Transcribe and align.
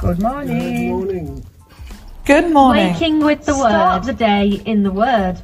Good 0.00 0.22
morning. 0.22 0.58
Good 0.58 0.90
morning. 0.90 1.46
Good 2.24 2.52
morning. 2.52 2.92
Waking 2.92 3.18
with 3.18 3.44
the 3.44 3.54
Start 3.54 4.06
word. 4.06 4.06
the 4.06 4.12
day 4.16 4.62
in 4.64 4.84
the 4.84 4.92
word. 4.92 5.42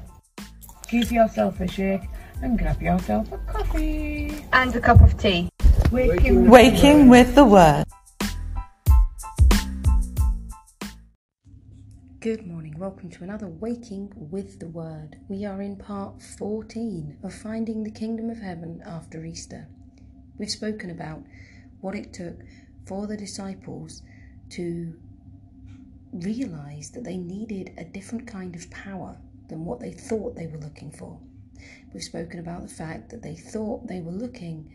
Give 0.88 1.10
yourself 1.10 1.60
a 1.60 1.66
shake 1.66 2.02
and 2.40 2.56
grab 2.56 2.80
yourself 2.80 3.32
a 3.32 3.38
coffee. 3.38 4.44
And 4.52 4.76
a 4.76 4.80
cup 4.80 5.00
of 5.00 5.18
tea. 5.18 5.48
Waking, 5.90 6.48
Waking 6.48 7.08
with 7.08 7.34
the 7.34 7.44
word. 7.44 7.84
Good 12.20 12.46
morning. 12.46 12.78
Welcome 12.78 13.10
to 13.10 13.24
another 13.24 13.48
Waking 13.48 14.12
with 14.14 14.60
the 14.60 14.68
Word. 14.68 15.16
We 15.28 15.44
are 15.44 15.60
in 15.60 15.74
part 15.76 16.22
14 16.22 17.18
of 17.24 17.34
Finding 17.34 17.82
the 17.82 17.90
Kingdom 17.90 18.30
of 18.30 18.38
Heaven 18.38 18.82
after 18.86 19.24
Easter. 19.24 19.66
We've 20.38 20.48
spoken 20.48 20.90
about 20.90 21.24
what 21.80 21.96
it 21.96 22.12
took 22.12 22.36
for 22.86 23.08
the 23.08 23.16
disciples 23.16 24.00
to 24.50 24.94
realize 26.12 26.90
that 26.90 27.04
they 27.04 27.16
needed 27.16 27.72
a 27.76 27.84
different 27.84 28.26
kind 28.26 28.54
of 28.54 28.70
power 28.70 29.16
than 29.48 29.64
what 29.64 29.80
they 29.80 29.92
thought 29.92 30.36
they 30.36 30.46
were 30.46 30.58
looking 30.58 30.90
for. 30.90 31.18
We've 31.92 32.02
spoken 32.02 32.40
about 32.40 32.62
the 32.62 32.74
fact 32.74 33.10
that 33.10 33.22
they 33.22 33.34
thought 33.34 33.86
they 33.86 34.00
were 34.00 34.12
looking 34.12 34.72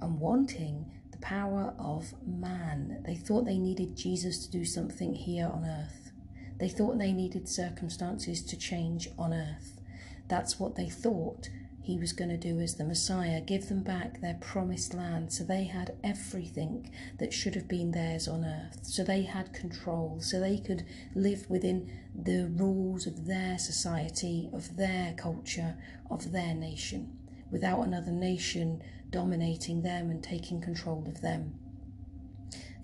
and 0.00 0.20
wanting 0.20 0.90
the 1.10 1.18
power 1.18 1.74
of 1.78 2.12
man. 2.26 3.02
They 3.06 3.16
thought 3.16 3.44
they 3.44 3.58
needed 3.58 3.96
Jesus 3.96 4.46
to 4.46 4.50
do 4.50 4.64
something 4.64 5.14
here 5.14 5.46
on 5.46 5.64
earth. 5.64 6.12
They 6.58 6.68
thought 6.68 6.98
they 6.98 7.12
needed 7.12 7.48
circumstances 7.48 8.42
to 8.44 8.56
change 8.56 9.08
on 9.18 9.32
earth. 9.32 9.80
That's 10.28 10.58
what 10.58 10.76
they 10.76 10.88
thought 10.88 11.48
he 11.88 11.96
was 11.96 12.12
going 12.12 12.28
to 12.28 12.36
do 12.36 12.60
as 12.60 12.74
the 12.74 12.84
Messiah, 12.84 13.40
give 13.40 13.70
them 13.70 13.82
back 13.82 14.20
their 14.20 14.36
promised 14.42 14.92
land. 14.92 15.32
So 15.32 15.42
they 15.42 15.64
had 15.64 15.96
everything 16.04 16.90
that 17.18 17.32
should 17.32 17.54
have 17.54 17.66
been 17.66 17.92
theirs 17.92 18.28
on 18.28 18.44
earth. 18.44 18.80
So 18.82 19.02
they 19.02 19.22
had 19.22 19.54
control. 19.54 20.18
So 20.20 20.38
they 20.38 20.58
could 20.58 20.84
live 21.14 21.48
within 21.48 21.90
the 22.14 22.50
rules 22.54 23.06
of 23.06 23.24
their 23.24 23.56
society, 23.56 24.50
of 24.52 24.76
their 24.76 25.14
culture, 25.14 25.78
of 26.10 26.30
their 26.30 26.54
nation, 26.54 27.16
without 27.50 27.80
another 27.80 28.12
nation 28.12 28.82
dominating 29.08 29.80
them 29.80 30.10
and 30.10 30.22
taking 30.22 30.60
control 30.60 31.04
of 31.08 31.22
them. 31.22 31.54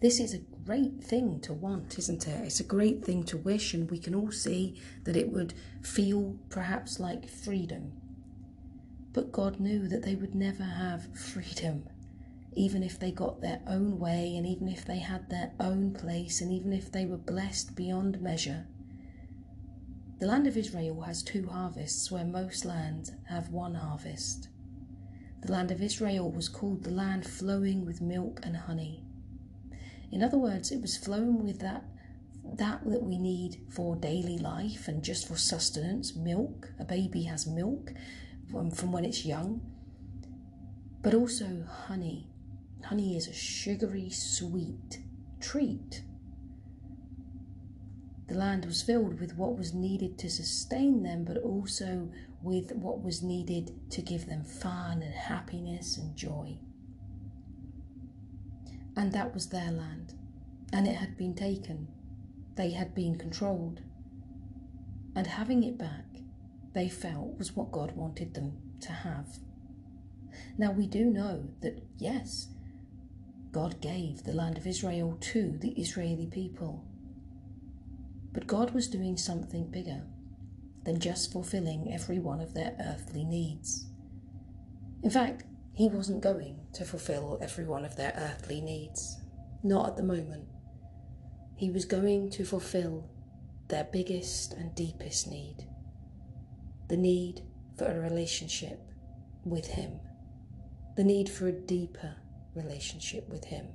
This 0.00 0.18
is 0.18 0.32
a 0.32 0.38
great 0.64 1.04
thing 1.04 1.40
to 1.40 1.52
want, 1.52 1.98
isn't 1.98 2.26
it? 2.26 2.40
It's 2.46 2.60
a 2.60 2.64
great 2.64 3.04
thing 3.04 3.24
to 3.24 3.36
wish, 3.36 3.74
and 3.74 3.90
we 3.90 3.98
can 3.98 4.14
all 4.14 4.32
see 4.32 4.80
that 5.04 5.14
it 5.14 5.30
would 5.30 5.52
feel 5.82 6.38
perhaps 6.48 6.98
like 6.98 7.28
freedom 7.28 7.92
but 9.14 9.32
God 9.32 9.60
knew 9.60 9.86
that 9.88 10.02
they 10.02 10.16
would 10.16 10.34
never 10.34 10.64
have 10.64 11.16
freedom, 11.16 11.88
even 12.54 12.82
if 12.82 12.98
they 12.98 13.12
got 13.12 13.40
their 13.40 13.60
own 13.66 13.98
way, 13.98 14.36
and 14.36 14.44
even 14.44 14.68
if 14.68 14.84
they 14.84 14.98
had 14.98 15.30
their 15.30 15.52
own 15.60 15.94
place, 15.94 16.40
and 16.40 16.52
even 16.52 16.72
if 16.72 16.90
they 16.90 17.06
were 17.06 17.16
blessed 17.16 17.76
beyond 17.76 18.20
measure. 18.20 18.66
The 20.18 20.26
land 20.26 20.46
of 20.48 20.56
Israel 20.56 21.00
has 21.02 21.22
two 21.22 21.46
harvests, 21.46 22.10
where 22.10 22.24
most 22.24 22.64
lands 22.64 23.12
have 23.28 23.50
one 23.50 23.74
harvest. 23.74 24.48
The 25.42 25.52
land 25.52 25.70
of 25.70 25.80
Israel 25.80 26.30
was 26.30 26.48
called 26.48 26.82
the 26.82 26.90
land 26.90 27.24
flowing 27.24 27.86
with 27.86 28.00
milk 28.00 28.40
and 28.42 28.56
honey. 28.56 29.04
In 30.10 30.22
other 30.22 30.38
words, 30.38 30.72
it 30.72 30.80
was 30.80 30.96
flowing 30.96 31.44
with 31.44 31.60
that 31.60 31.84
that 32.56 32.84
that 32.84 33.02
we 33.02 33.18
need 33.18 33.56
for 33.70 33.96
daily 33.96 34.38
life 34.38 34.86
and 34.86 35.02
just 35.02 35.26
for 35.26 35.36
sustenance 35.36 36.14
milk 36.14 36.70
a 36.78 36.84
baby 36.84 37.22
has 37.22 37.46
milk 37.46 37.90
from, 38.74 38.92
when 38.92 39.04
it's 39.04 39.24
young, 39.24 39.60
but 41.02 41.14
also 41.14 41.64
honey. 41.86 42.28
Honey 42.84 43.16
is 43.16 43.28
a 43.28 43.32
sugary, 43.32 44.10
sweet 44.10 45.00
treat. 45.40 46.02
The 48.28 48.34
land 48.34 48.64
was 48.64 48.82
filled 48.82 49.20
with 49.20 49.36
what 49.36 49.58
was 49.58 49.74
needed 49.74 50.18
to 50.18 50.30
sustain 50.30 51.02
them, 51.02 51.24
but 51.24 51.38
also 51.38 52.10
with 52.42 52.72
what 52.72 53.02
was 53.02 53.22
needed 53.22 53.90
to 53.90 54.02
give 54.02 54.26
them 54.26 54.44
fun 54.44 55.02
and 55.02 55.14
happiness 55.14 55.98
and 55.98 56.16
joy. 56.16 56.58
And 58.96 59.12
that 59.12 59.34
was 59.34 59.48
their 59.48 59.70
land, 59.70 60.14
and 60.72 60.86
it 60.86 60.96
had 60.96 61.16
been 61.16 61.34
taken. 61.34 61.88
They 62.54 62.70
had 62.70 62.94
been 62.94 63.18
controlled. 63.18 63.80
And 65.16 65.26
having 65.26 65.64
it 65.64 65.78
back 65.78 66.13
they 66.74 66.88
felt 66.88 67.38
was 67.38 67.56
what 67.56 67.72
God 67.72 67.92
wanted 67.92 68.34
them 68.34 68.58
to 68.80 68.92
have. 68.92 69.38
Now, 70.58 70.72
we 70.72 70.86
do 70.86 71.06
know 71.06 71.48
that, 71.62 71.82
yes, 71.96 72.48
God 73.52 73.80
gave 73.80 74.24
the 74.24 74.32
land 74.32 74.58
of 74.58 74.66
Israel 74.66 75.16
to 75.20 75.56
the 75.60 75.70
Israeli 75.80 76.26
people. 76.26 76.84
But 78.32 78.48
God 78.48 78.72
was 78.72 78.88
doing 78.88 79.16
something 79.16 79.70
bigger 79.70 80.02
than 80.84 80.98
just 80.98 81.32
fulfilling 81.32 81.92
every 81.94 82.18
one 82.18 82.40
of 82.40 82.52
their 82.52 82.76
earthly 82.80 83.24
needs. 83.24 83.86
In 85.04 85.10
fact, 85.10 85.44
He 85.74 85.88
wasn't 85.88 86.22
going 86.22 86.58
to 86.72 86.84
fulfill 86.84 87.38
every 87.40 87.64
one 87.64 87.84
of 87.84 87.96
their 87.96 88.12
earthly 88.16 88.60
needs, 88.60 89.20
not 89.62 89.90
at 89.90 89.96
the 89.96 90.02
moment. 90.02 90.48
He 91.56 91.70
was 91.70 91.84
going 91.84 92.30
to 92.30 92.44
fulfill 92.44 93.08
their 93.68 93.84
biggest 93.84 94.52
and 94.54 94.74
deepest 94.74 95.30
need 95.30 95.68
the 96.88 96.96
need 96.96 97.42
for 97.76 97.86
a 97.86 98.00
relationship 98.00 98.80
with 99.44 99.66
Him, 99.66 100.00
the 100.96 101.04
need 101.04 101.28
for 101.28 101.48
a 101.48 101.52
deeper 101.52 102.14
relationship 102.54 103.28
with 103.28 103.44
Him, 103.44 103.66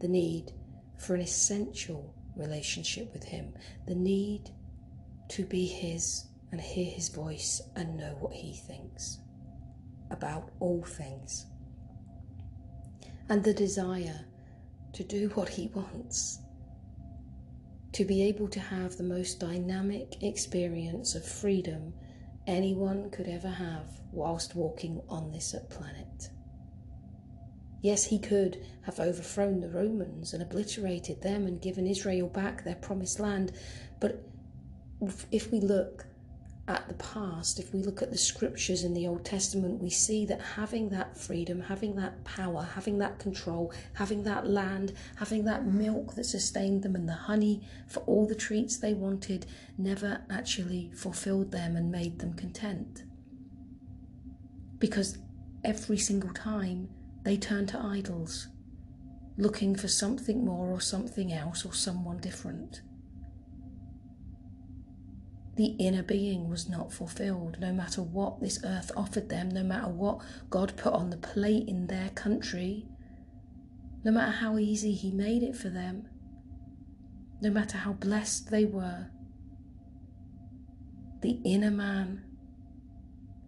the 0.00 0.08
need 0.08 0.52
for 0.98 1.14
an 1.14 1.20
essential 1.20 2.14
relationship 2.36 3.12
with 3.12 3.24
Him, 3.24 3.52
the 3.86 3.94
need 3.94 4.50
to 5.28 5.44
be 5.44 5.66
His 5.66 6.26
and 6.50 6.60
hear 6.60 6.90
His 6.90 7.08
voice 7.08 7.62
and 7.76 7.96
know 7.96 8.16
what 8.20 8.32
He 8.32 8.54
thinks 8.54 9.18
about 10.10 10.50
all 10.60 10.82
things, 10.82 11.46
and 13.28 13.42
the 13.42 13.54
desire 13.54 14.26
to 14.92 15.02
do 15.02 15.28
what 15.30 15.48
He 15.48 15.68
wants. 15.68 16.38
To 17.92 18.04
be 18.06 18.22
able 18.22 18.48
to 18.48 18.60
have 18.60 18.96
the 18.96 19.02
most 19.02 19.38
dynamic 19.38 20.22
experience 20.22 21.14
of 21.14 21.26
freedom 21.26 21.92
anyone 22.46 23.10
could 23.10 23.28
ever 23.28 23.48
have 23.48 24.00
whilst 24.10 24.54
walking 24.54 25.00
on 25.08 25.30
this 25.30 25.54
planet. 25.70 26.30
Yes, 27.82 28.04
he 28.04 28.18
could 28.18 28.64
have 28.82 29.00
overthrown 29.00 29.60
the 29.60 29.68
Romans 29.68 30.32
and 30.32 30.42
obliterated 30.42 31.20
them 31.20 31.46
and 31.46 31.60
given 31.60 31.86
Israel 31.86 32.28
back 32.28 32.62
their 32.62 32.76
promised 32.76 33.18
land, 33.18 33.52
but 34.00 34.24
if 35.32 35.50
we 35.50 35.60
look 35.60 36.06
at 36.72 36.88
the 36.88 36.94
past, 36.94 37.58
if 37.58 37.72
we 37.72 37.80
look 37.80 38.02
at 38.02 38.10
the 38.10 38.18
scriptures 38.18 38.84
in 38.84 38.94
the 38.94 39.06
Old 39.06 39.24
Testament, 39.24 39.82
we 39.82 39.90
see 39.90 40.26
that 40.26 40.40
having 40.40 40.88
that 40.88 41.16
freedom, 41.16 41.60
having 41.60 41.94
that 41.96 42.24
power, 42.24 42.68
having 42.74 42.98
that 42.98 43.18
control, 43.18 43.72
having 43.94 44.24
that 44.24 44.46
land, 44.46 44.92
having 45.16 45.44
that 45.44 45.66
milk 45.66 46.14
that 46.14 46.24
sustained 46.24 46.82
them, 46.82 46.96
and 46.96 47.08
the 47.08 47.12
honey 47.12 47.62
for 47.88 48.00
all 48.00 48.26
the 48.26 48.34
treats 48.34 48.76
they 48.76 48.94
wanted 48.94 49.46
never 49.78 50.22
actually 50.30 50.90
fulfilled 50.94 51.52
them 51.52 51.76
and 51.76 51.90
made 51.90 52.18
them 52.18 52.34
content. 52.34 53.04
Because 54.78 55.18
every 55.64 55.98
single 55.98 56.32
time 56.32 56.88
they 57.22 57.36
turned 57.36 57.68
to 57.68 57.78
idols, 57.78 58.48
looking 59.36 59.76
for 59.76 59.88
something 59.88 60.44
more 60.44 60.70
or 60.70 60.80
something 60.80 61.32
else 61.32 61.64
or 61.64 61.72
someone 61.72 62.18
different 62.18 62.82
the 65.62 65.76
inner 65.78 66.02
being 66.02 66.48
was 66.48 66.68
not 66.68 66.92
fulfilled, 66.92 67.56
no 67.60 67.72
matter 67.72 68.02
what 68.02 68.40
this 68.40 68.58
earth 68.64 68.90
offered 68.96 69.28
them, 69.28 69.48
no 69.48 69.62
matter 69.62 69.86
what 69.86 70.20
God 70.50 70.76
put 70.76 70.92
on 70.92 71.10
the 71.10 71.16
plate 71.16 71.68
in 71.68 71.86
their 71.86 72.08
country, 72.16 72.88
no 74.02 74.10
matter 74.10 74.32
how 74.32 74.58
easy 74.58 74.92
He 74.92 75.12
made 75.12 75.44
it 75.44 75.54
for 75.54 75.68
them, 75.68 76.08
no 77.40 77.48
matter 77.48 77.78
how 77.78 77.92
blessed 77.92 78.50
they 78.50 78.64
were. 78.64 79.06
The 81.20 81.38
inner 81.44 81.70
man 81.70 82.24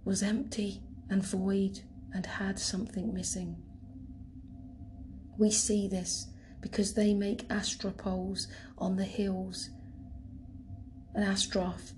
was 0.05 0.23
empty 0.23 0.85
and 1.11 1.21
void 1.21 1.81
and 2.13 2.25
had 2.25 2.61
something 2.61 3.13
missing. 3.13 3.57
We 5.37 5.51
see 5.51 5.89
this 5.89 6.29
because 6.61 6.95
they 6.95 7.13
make 7.13 7.51
Asherah 7.51 7.91
poles 7.91 8.47
on 8.79 8.95
the 8.95 9.03
hills 9.03 9.71
and 11.13 11.25
Ashtaroth 11.25 11.93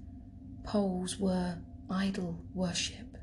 poles 0.67 1.19
were 1.19 1.57
idol 1.89 2.39
worship. 2.53 3.17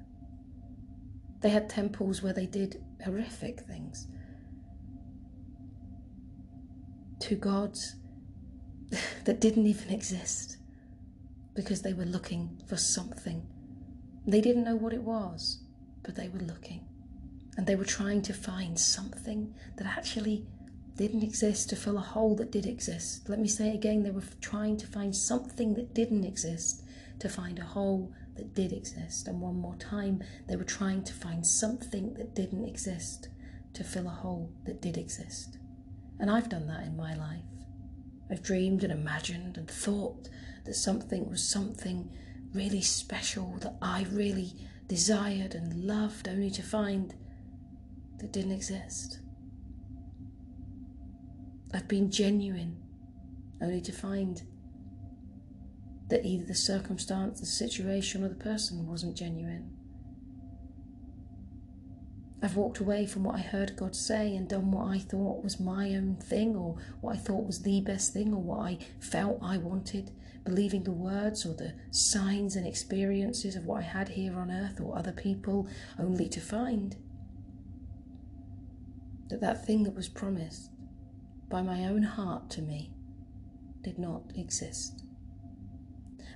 They 1.41 1.49
had 1.49 1.69
temples 1.69 2.23
where 2.23 2.33
they 2.33 2.45
did 2.45 2.81
horrific 3.03 3.59
things 3.59 4.07
to 7.19 7.35
gods 7.35 7.95
that 9.25 9.41
didn't 9.41 9.65
even 9.65 9.89
exist 9.89 10.57
because 11.53 11.81
they 11.81 11.93
were 11.93 12.05
looking 12.05 12.61
for 12.67 12.77
something. 12.77 13.45
They 14.25 14.41
didn't 14.41 14.63
know 14.63 14.75
what 14.75 14.93
it 14.93 15.03
was, 15.03 15.63
but 16.01 16.15
they 16.15 16.29
were 16.29 16.39
looking. 16.39 16.87
And 17.57 17.67
they 17.67 17.75
were 17.75 17.85
trying 17.85 18.21
to 18.23 18.33
find 18.33 18.79
something 18.79 19.53
that 19.77 19.85
actually 19.85 20.47
didn't 20.95 21.23
exist 21.23 21.69
to 21.69 21.75
fill 21.75 21.97
a 21.97 22.01
hole 22.01 22.35
that 22.35 22.51
did 22.51 22.65
exist. 22.65 23.27
Let 23.29 23.39
me 23.39 23.47
say 23.47 23.73
again 23.73 24.03
they 24.03 24.11
were 24.11 24.23
trying 24.41 24.77
to 24.77 24.87
find 24.87 25.15
something 25.15 25.73
that 25.73 25.93
didn't 25.93 26.23
exist 26.23 26.82
to 27.23 27.29
find 27.29 27.57
a 27.57 27.63
hole 27.63 28.13
that 28.35 28.53
did 28.53 28.73
exist. 28.73 29.27
And 29.27 29.39
one 29.39 29.55
more 29.55 29.77
time, 29.77 30.21
they 30.47 30.57
were 30.57 30.63
trying 30.63 31.03
to 31.05 31.13
find 31.13 31.45
something 31.45 32.13
that 32.15 32.35
didn't 32.35 32.65
exist 32.65 33.29
to 33.73 33.83
fill 33.83 34.07
a 34.07 34.11
hole 34.11 34.51
that 34.65 34.81
did 34.81 34.97
exist. 34.97 35.57
And 36.19 36.29
I've 36.29 36.49
done 36.49 36.67
that 36.67 36.83
in 36.83 36.97
my 36.97 37.15
life. 37.15 37.45
I've 38.29 38.43
dreamed 38.43 38.83
and 38.83 38.91
imagined 38.91 39.57
and 39.57 39.69
thought 39.69 40.27
that 40.65 40.75
something 40.75 41.29
was 41.29 41.47
something 41.47 42.11
really 42.53 42.81
special 42.81 43.57
that 43.61 43.75
I 43.81 44.05
really 44.11 44.53
desired 44.87 45.55
and 45.55 45.85
loved, 45.85 46.27
only 46.27 46.51
to 46.51 46.61
find 46.61 47.15
that 48.19 48.33
didn't 48.33 48.51
exist. 48.51 49.19
I've 51.73 51.87
been 51.87 52.11
genuine, 52.11 52.83
only 53.61 53.81
to 53.81 53.91
find 53.93 54.43
that 56.13 56.23
either 56.27 56.45
the 56.45 56.53
circumstance, 56.53 57.39
the 57.39 57.45
situation, 57.47 58.23
or 58.23 58.29
the 58.29 58.35
person 58.35 58.85
wasn't 58.85 59.17
genuine. 59.17 59.67
I've 62.39 62.55
walked 62.55 62.77
away 62.77 63.07
from 63.07 63.23
what 63.23 63.33
I 63.33 63.39
heard 63.39 63.75
God 63.75 63.95
say 63.95 64.35
and 64.35 64.47
done 64.47 64.69
what 64.69 64.89
I 64.89 64.99
thought 64.99 65.43
was 65.43 65.59
my 65.59 65.95
own 65.95 66.17
thing, 66.21 66.55
or 66.55 66.77
what 67.01 67.15
I 67.15 67.17
thought 67.17 67.47
was 67.47 67.63
the 67.63 67.81
best 67.81 68.13
thing, 68.13 68.31
or 68.31 68.43
what 68.43 68.59
I 68.59 68.77
felt 68.99 69.39
I 69.41 69.57
wanted, 69.57 70.11
believing 70.45 70.83
the 70.83 70.91
words 70.91 71.47
or 71.47 71.55
the 71.55 71.73
signs 71.89 72.55
and 72.55 72.67
experiences 72.67 73.55
of 73.55 73.65
what 73.65 73.79
I 73.79 73.87
had 73.87 74.09
here 74.09 74.37
on 74.37 74.51
earth 74.51 74.79
or 74.79 74.95
other 74.95 75.13
people, 75.13 75.67
only 75.97 76.29
to 76.29 76.39
find 76.39 76.95
that 79.29 79.41
that 79.41 79.65
thing 79.65 79.81
that 79.81 79.95
was 79.95 80.09
promised 80.09 80.69
by 81.49 81.63
my 81.63 81.85
own 81.85 82.03
heart 82.03 82.51
to 82.51 82.61
me 82.61 82.91
did 83.81 83.97
not 83.97 84.31
exist. 84.35 85.03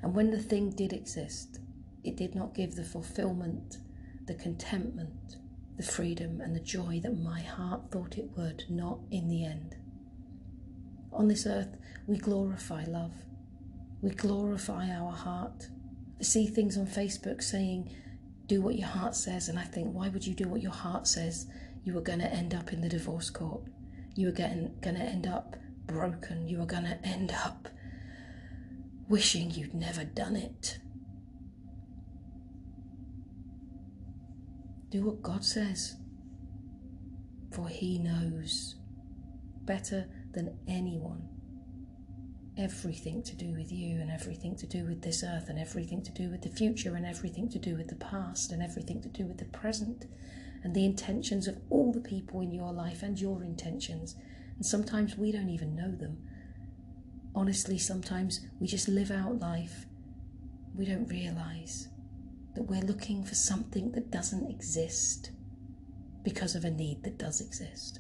And 0.01 0.13
when 0.13 0.31
the 0.31 0.41
thing 0.41 0.71
did 0.71 0.94
exist, 0.94 1.59
it 2.03 2.15
did 2.15 2.35
not 2.35 2.55
give 2.55 2.75
the 2.75 2.83
fulfillment, 2.83 3.77
the 4.25 4.35
contentment, 4.35 5.38
the 5.77 5.83
freedom, 5.83 6.41
and 6.41 6.55
the 6.55 6.59
joy 6.59 6.99
that 7.03 7.17
my 7.17 7.41
heart 7.41 7.91
thought 7.91 8.17
it 8.17 8.29
would, 8.35 8.63
not 8.69 8.99
in 9.11 9.27
the 9.27 9.45
end. 9.45 9.75
On 11.11 11.27
this 11.27 11.45
earth, 11.45 11.77
we 12.05 12.17
glorify 12.17 12.83
love. 12.85 13.13
We 14.01 14.11
glorify 14.11 14.89
our 14.89 15.11
heart. 15.11 15.67
I 16.19 16.23
see 16.23 16.47
things 16.47 16.77
on 16.77 16.88
Facebook 16.88 17.41
saying, 17.41 17.91
do 18.47 18.61
what 18.61 18.75
your 18.75 18.88
heart 18.88 19.15
says, 19.15 19.49
and 19.49 19.59
I 19.59 19.63
think, 19.63 19.94
why 19.94 20.09
would 20.09 20.25
you 20.25 20.33
do 20.33 20.47
what 20.47 20.61
your 20.61 20.71
heart 20.71 21.07
says? 21.07 21.47
You 21.83 21.97
are 21.97 22.01
going 22.01 22.19
to 22.19 22.33
end 22.33 22.53
up 22.53 22.71
in 22.71 22.81
the 22.81 22.89
divorce 22.89 23.29
court. 23.29 23.63
You 24.15 24.29
are 24.29 24.31
going 24.31 24.71
to 24.81 24.97
end 24.99 25.27
up 25.27 25.57
broken. 25.85 26.47
You 26.47 26.61
are 26.61 26.65
going 26.65 26.85
to 26.85 26.99
end 27.03 27.31
up 27.31 27.69
wishing 29.07 29.51
you'd 29.51 29.74
never 29.74 30.04
done 30.04 30.36
it. 30.36 30.80
Do 34.89 35.04
what 35.04 35.21
God 35.21 35.44
says, 35.44 35.95
for 37.51 37.68
He 37.68 38.00
knows 38.00 38.75
better 39.65 40.07
than 40.33 40.57
anyone 40.68 41.27
everything 42.57 43.21
to 43.21 43.36
do 43.36 43.54
with 43.54 43.71
you 43.71 44.01
and 44.01 44.09
everything 44.09 44.56
to 44.56 44.65
do 44.65 44.83
with 44.86 45.01
this 45.04 45.24
earth 45.24 45.48
and 45.48 45.59
everything 45.59 46.01
to 46.01 46.12
do 46.12 46.30
with 46.30 46.42
the 46.42 46.50
future 46.50 46.95
and 46.95 47.06
everything 47.06 47.48
to 47.50 47.59
do 47.59 47.75
with 47.75 47.88
the 47.88 47.95
past 47.95 48.51
and 48.51 48.63
everything 48.63 49.00
to 49.01 49.09
do 49.09 49.25
with 49.25 49.38
the 49.38 49.45
present 49.45 50.06
and 50.63 50.74
the 50.74 50.86
intentions 50.86 51.48
of 51.48 51.57
all 51.69 51.94
the 51.94 52.01
people 52.01 52.42
in 52.42 52.51
your 52.51 52.74
life 52.74 53.04
and 53.04 53.19
your 53.19 53.44
intentions. 53.44 54.15
And 54.56 54.65
sometimes 54.65 55.18
we 55.18 55.31
don't 55.31 55.50
even 55.50 55.75
know 55.75 55.95
them 55.95 56.18
honestly, 57.37 57.77
sometimes 57.77 58.41
we 58.59 58.65
just 58.65 58.87
live 58.87 59.11
out 59.11 59.39
life. 59.39 59.85
We 60.75 60.85
don't 60.85 61.07
realize 61.07 61.87
that 62.55 62.63
we're 62.63 62.81
looking 62.81 63.23
for 63.23 63.35
something 63.35 63.91
that 63.91 64.09
doesn't 64.09 64.49
exist 64.49 65.29
because 66.23 66.55
of 66.55 66.65
a 66.65 66.71
need 66.71 67.03
that 67.03 67.19
does 67.19 67.39
exist. 67.39 67.99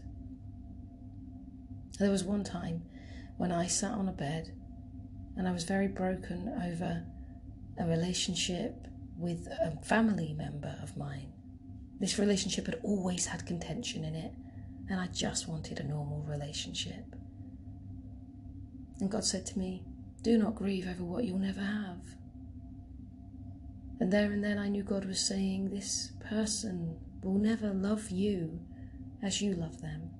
There 1.99 2.09
was 2.09 2.23
one 2.23 2.43
time 2.43 2.81
when 3.37 3.51
I 3.51 3.67
sat 3.67 3.91
on 3.91 4.09
a 4.09 4.11
bed 4.11 4.53
and 5.35 5.47
I 5.47 5.51
was 5.51 5.65
very 5.65 5.87
broken 5.87 6.51
over 6.65 7.05
a 7.79 7.87
relationship 7.87 8.87
with 9.19 9.47
a 9.47 9.77
family 9.83 10.33
member 10.33 10.75
of 10.81 10.97
mine. 10.97 11.31
This 11.99 12.17
relationship 12.17 12.65
had 12.65 12.79
always 12.83 13.27
had 13.27 13.45
contention 13.45 14.03
in 14.03 14.15
it, 14.15 14.31
and 14.89 14.99
I 14.99 15.07
just 15.07 15.47
wanted 15.47 15.79
a 15.79 15.83
normal 15.83 16.23
relationship. 16.23 17.15
And 18.99 19.11
God 19.11 19.23
said 19.25 19.45
to 19.47 19.59
me, 19.59 19.83
Do 20.23 20.37
not 20.37 20.55
grieve 20.55 20.87
over 20.87 21.03
what 21.03 21.23
you'll 21.23 21.37
never 21.37 21.61
have. 21.61 22.01
And 23.99 24.11
there 24.11 24.31
and 24.31 24.43
then 24.43 24.57
I 24.57 24.69
knew 24.69 24.83
God 24.83 25.05
was 25.05 25.19
saying, 25.19 25.69
This 25.69 26.11
person 26.19 26.97
will 27.23 27.37
never 27.37 27.73
love 27.73 28.09
you 28.09 28.59
as 29.21 29.41
you 29.41 29.53
love 29.53 29.81
them. 29.81 30.11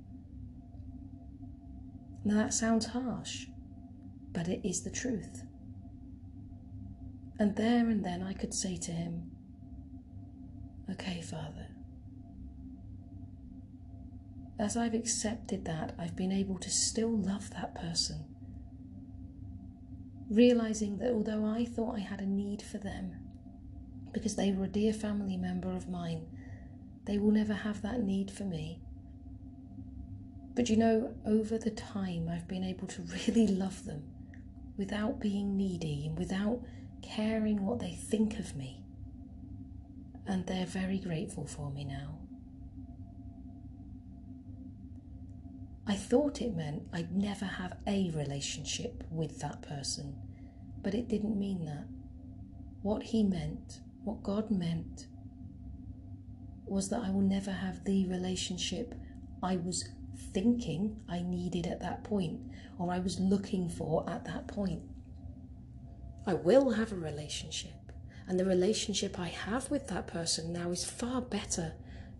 Now 2.24 2.36
that 2.36 2.54
sounds 2.54 2.88
harsh, 2.88 3.48
but 4.32 4.48
it 4.48 4.68
is 4.68 4.84
the 4.84 4.90
truth. 4.90 5.44
And 7.40 7.56
there 7.56 7.88
and 7.88 8.04
then 8.04 8.24
I 8.24 8.34
could 8.34 8.54
say 8.54 8.78
to 8.78 8.92
him, 8.92 9.32
Okay, 10.92 11.22
Father. 11.22 11.68
As 14.60 14.76
I've 14.76 14.96
accepted 14.96 15.66
that, 15.66 15.94
I've 16.00 16.16
been 16.16 16.32
able 16.32 16.58
to 16.60 16.70
still 16.70 17.16
love 17.16 17.52
that 17.52 17.76
person 17.76 18.26
realizing 20.30 20.98
that 20.98 21.12
although 21.12 21.46
I 21.46 21.66
thought 21.66 21.96
I 21.96 22.00
had 22.00 22.22
a 22.22 22.26
need 22.26 22.62
for 22.62 22.78
them, 22.78 23.16
because 24.12 24.36
they 24.36 24.52
were 24.52 24.66
a 24.66 24.70
dear 24.70 24.94
family 24.94 25.38
member 25.38 25.72
of 25.72 25.90
mine, 25.90 26.26
they 27.06 27.18
will 27.18 27.32
never 27.32 27.54
have 27.54 27.82
that 27.82 28.02
need 28.02 28.30
for 28.32 28.44
me. 28.44 28.82
But 30.56 30.70
you 30.70 30.76
know, 30.76 31.14
over 31.26 31.58
the 31.58 31.72
time, 31.72 32.28
I've 32.30 32.48
been 32.48 32.64
able 32.64 32.88
to 32.88 33.02
really 33.28 33.48
love 33.48 33.86
them 33.86 34.04
without 34.78 35.20
being 35.20 35.56
needy 35.56 36.08
and 36.08 36.18
without 36.18 36.62
caring 37.02 37.66
what 37.66 37.80
they 37.80 37.94
think 37.94 38.40
of 38.40 38.56
me. 38.56 38.84
And 40.26 40.46
they're 40.46 40.66
very 40.66 41.00
grateful 41.00 41.46
for 41.46 41.72
me 41.72 41.86
now. 41.86 42.17
I 45.90 45.96
thought 45.96 46.42
it 46.42 46.54
meant 46.54 46.84
I'd 46.92 47.16
never 47.16 47.46
have 47.46 47.78
a 47.88 48.12
relationship 48.12 49.06
with 49.10 49.40
that 49.40 49.62
person, 49.62 50.16
but 50.84 50.94
it 50.94 51.08
didn't 51.08 51.40
mean 51.40 51.64
that. 51.64 51.86
What 52.82 53.04
he 53.04 53.24
meant, 53.24 53.80
what 54.04 54.22
God 54.22 54.52
meant, 54.52 55.08
was 56.66 56.90
that 56.90 57.04
I 57.06 57.10
will 57.10 57.22
never 57.22 57.52
have 57.52 57.86
the 57.86 58.06
relationship 58.08 58.96
I 59.42 59.56
was 59.56 59.88
thinking 60.34 61.00
I 61.08 61.22
needed 61.22 61.68
at 61.68 61.80
that 61.80 62.04
point, 62.04 62.42
or 62.78 62.92
I 62.92 63.00
was 63.00 63.22
looking 63.22 63.70
for 63.70 64.10
at 64.10 64.26
that 64.26 64.50
point. 64.50 64.82
I 66.26 66.34
will 66.34 66.72
have 66.72 66.92
a 66.92 66.98
relationship, 66.98 67.94
and 68.28 68.38
the 68.38 68.44
relationship 68.44 69.18
I 69.18 69.30
have 69.30 69.72
with 69.72 69.88
that 69.88 70.08
person 70.08 70.52
now 70.52 70.72
is 70.72 70.84
far 70.84 71.22
better 71.22 71.76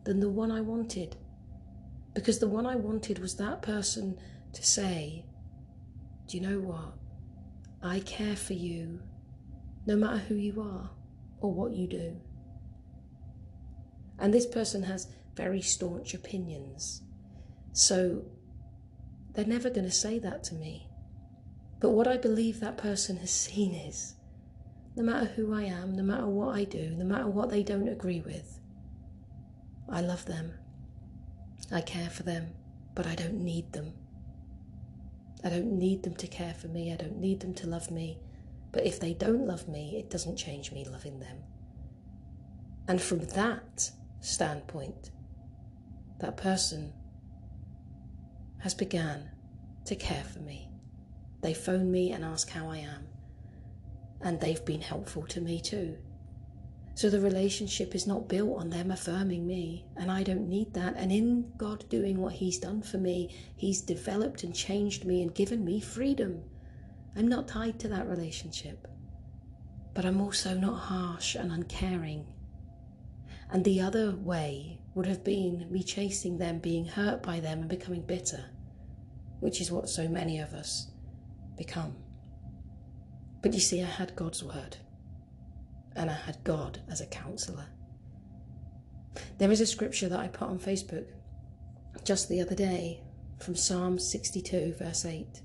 than 0.06 0.22
the 0.22 0.30
one 0.30 0.54
I 0.54 0.62
wanted 0.62 1.18
because 2.14 2.40
the 2.40 2.48
one 2.48 2.66
I 2.66 2.76
wanted 2.76 3.20
was 3.20 3.36
that 3.36 3.62
person 3.62 4.18
to 4.54 4.66
say, 4.66 5.26
Do 6.28 6.38
you 6.38 6.44
know 6.44 6.60
what? 6.60 6.94
I 7.84 8.00
care 8.00 8.36
for 8.36 8.54
you 8.54 9.02
no 9.86 9.96
matter 9.96 10.18
who 10.18 10.36
you 10.36 10.62
are 10.62 10.90
or 11.40 11.54
what 11.54 11.74
you 11.74 11.88
do. 11.88 12.18
And 14.20 14.34
this 14.34 14.48
person 14.48 14.84
has 14.84 15.08
very 15.36 15.62
staunch 15.62 16.14
opinions. 16.14 17.04
So 17.72 18.26
they're 19.34 19.46
never 19.46 19.70
going 19.70 19.86
to 19.86 19.92
say 19.92 20.20
that 20.20 20.44
to 20.46 20.56
me. 20.56 20.90
But 21.80 21.92
what 21.92 22.08
I 22.08 22.18
believe 22.18 22.60
that 22.60 22.78
person 22.78 23.18
has 23.18 23.30
seen 23.32 23.76
is 23.76 24.16
no 24.96 25.04
matter 25.04 25.28
who 25.28 25.54
I 25.54 25.64
am, 25.64 25.96
no 25.96 26.02
matter 26.02 26.26
what 26.26 26.56
I 26.56 26.64
do, 26.64 26.90
no 26.98 27.06
matter 27.06 27.28
what 27.28 27.52
they 27.52 27.62
don't 27.62 27.88
agree 27.88 28.22
with, 28.22 28.60
I 29.88 30.02
love 30.02 30.26
them. 30.26 30.54
I 31.72 31.82
care 31.82 32.10
for 32.10 32.24
them, 32.24 32.54
but 32.96 33.06
I 33.06 33.16
don't 33.16 33.44
need 33.44 33.74
them. 33.74 33.94
I 35.44 35.50
don't 35.50 35.78
need 35.78 36.04
them 36.04 36.16
to 36.16 36.28
care 36.28 36.54
for 36.54 36.68
me. 36.68 36.92
I 36.94 36.96
don't 36.96 37.20
need 37.20 37.42
them 37.42 37.54
to 37.56 37.68
love 37.68 37.92
me. 37.92 38.20
But 38.72 38.86
if 38.86 39.00
they 39.00 39.14
don't 39.14 39.46
love 39.46 39.68
me, 39.68 39.98
it 39.98 40.10
doesn't 40.10 40.38
change 40.38 40.72
me 40.72 40.86
loving 40.86 41.20
them. 41.20 41.38
And 42.88 43.02
from 43.02 43.20
that 43.30 43.92
standpoint, 44.22 45.12
that 46.20 46.38
person 46.38 46.94
has 48.60 48.74
begun 48.74 49.30
to 49.86 49.96
care 49.96 50.24
for 50.24 50.40
me. 50.40 50.70
They 51.42 51.54
phone 51.54 51.92
me 51.92 52.12
and 52.12 52.24
ask 52.26 52.50
how 52.50 52.70
I 52.70 52.78
am. 52.78 53.08
And 54.22 54.40
they've 54.40 54.64
been 54.66 54.82
helpful 54.82 55.24
to 55.28 55.42
me 55.42 55.62
too. 55.62 55.98
So 56.98 57.12
the 57.12 57.22
relationship 57.22 57.94
is 57.94 58.08
not 58.08 58.28
built 58.28 58.58
on 58.58 58.72
them 58.72 58.90
affirming 58.90 59.46
me, 59.46 59.86
and 59.98 60.10
I 60.10 60.24
don't 60.24 60.50
need 60.50 60.74
that. 60.74 60.96
And 60.98 61.12
in 61.12 61.54
God 61.56 61.88
doing 61.90 62.18
what 62.18 62.34
He's 62.34 62.58
done 62.58 62.82
for 62.82 62.98
me, 62.98 63.36
He's 63.56 63.84
developed 63.84 64.44
and 64.44 64.52
changed 64.52 65.06
me 65.06 65.22
and 65.22 65.32
given 65.32 65.64
me 65.64 65.80
freedom. 65.80 66.42
I'm 67.16 67.28
not 67.28 67.48
tied 67.48 67.78
to 67.82 67.88
that 67.90 68.08
relationship, 68.08 68.88
but 69.94 70.06
I'm 70.06 70.20
also 70.20 70.56
not 70.56 70.80
harsh 70.80 71.36
and 71.36 71.52
uncaring. 71.52 72.26
And 73.52 73.64
the 73.64 73.80
other 73.80 74.16
way 74.16 74.80
would 74.96 75.06
have 75.06 75.24
been 75.24 75.68
me 75.70 75.84
chasing 75.84 76.40
them, 76.40 76.58
being 76.58 76.86
hurt 76.86 77.22
by 77.22 77.40
them, 77.40 77.60
and 77.60 77.70
becoming 77.70 78.02
bitter, 78.02 78.44
which 79.40 79.62
is 79.62 79.72
what 79.72 79.88
so 79.88 80.08
many 80.08 80.40
of 80.40 80.52
us 80.56 80.90
become. 81.60 81.96
But 83.44 83.54
you 83.54 83.60
see, 83.60 83.84
I 83.84 83.86
had 83.86 84.16
God's 84.16 84.44
word 84.44 84.78
and 85.98 86.10
I 86.10 86.14
had 86.14 86.44
God 86.44 86.82
as 86.90 87.02
a 87.02 87.08
counselor. 87.08 87.66
There 89.40 89.52
is 89.52 89.62
a 89.62 89.66
scripture 89.66 90.08
that 90.10 90.20
I 90.20 90.28
put 90.28 90.48
on 90.48 90.60
Facebook 90.60 91.08
just 92.04 92.30
the 92.30 92.40
other 92.40 92.56
day 92.56 93.02
from 93.40 93.56
Psalm 93.56 94.00
62, 94.00 94.76
verse 94.80 95.06
8, 95.06 95.42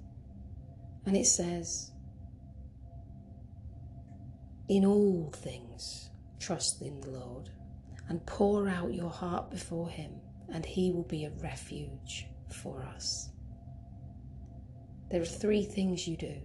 and 1.06 1.16
it 1.16 1.26
says, 1.26 1.90
In 4.68 4.85
all 4.85 5.32
things, 5.35 6.11
trust 6.38 6.82
in 6.82 7.00
the 7.00 7.11
Lord 7.11 7.50
and 8.09 8.25
pour 8.26 8.68
out 8.68 8.94
your 8.94 9.11
heart 9.11 9.50
before 9.50 9.88
Him, 9.88 10.12
and 10.52 10.64
He 10.64 10.92
will 10.92 11.04
be 11.04 11.25
a 11.25 11.32
refuge 11.42 12.26
for 12.50 12.82
us. 12.94 13.30
There 15.11 15.23
are 15.23 15.26
three 15.26 15.64
things 15.64 16.06
you 16.06 16.16
do. 16.16 16.37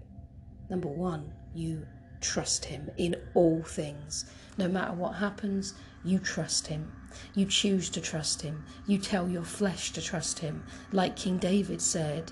Number 0.69 0.89
one, 0.89 1.33
you 1.53 1.85
trust 2.21 2.65
Him 2.65 2.89
in 2.97 3.15
all 3.33 3.63
things. 3.63 4.25
No 4.57 4.67
matter 4.67 4.93
what 4.93 5.15
happens, 5.15 5.73
you 6.03 6.19
trust 6.19 6.67
Him. 6.67 6.91
You 7.35 7.45
choose 7.45 7.89
to 7.91 8.01
trust 8.01 8.41
Him. 8.41 8.65
You 8.85 8.97
tell 8.97 9.29
your 9.29 9.43
flesh 9.43 9.91
to 9.93 10.01
trust 10.01 10.39
Him. 10.39 10.63
Like 10.91 11.15
King 11.15 11.37
David 11.37 11.81
said, 11.81 12.31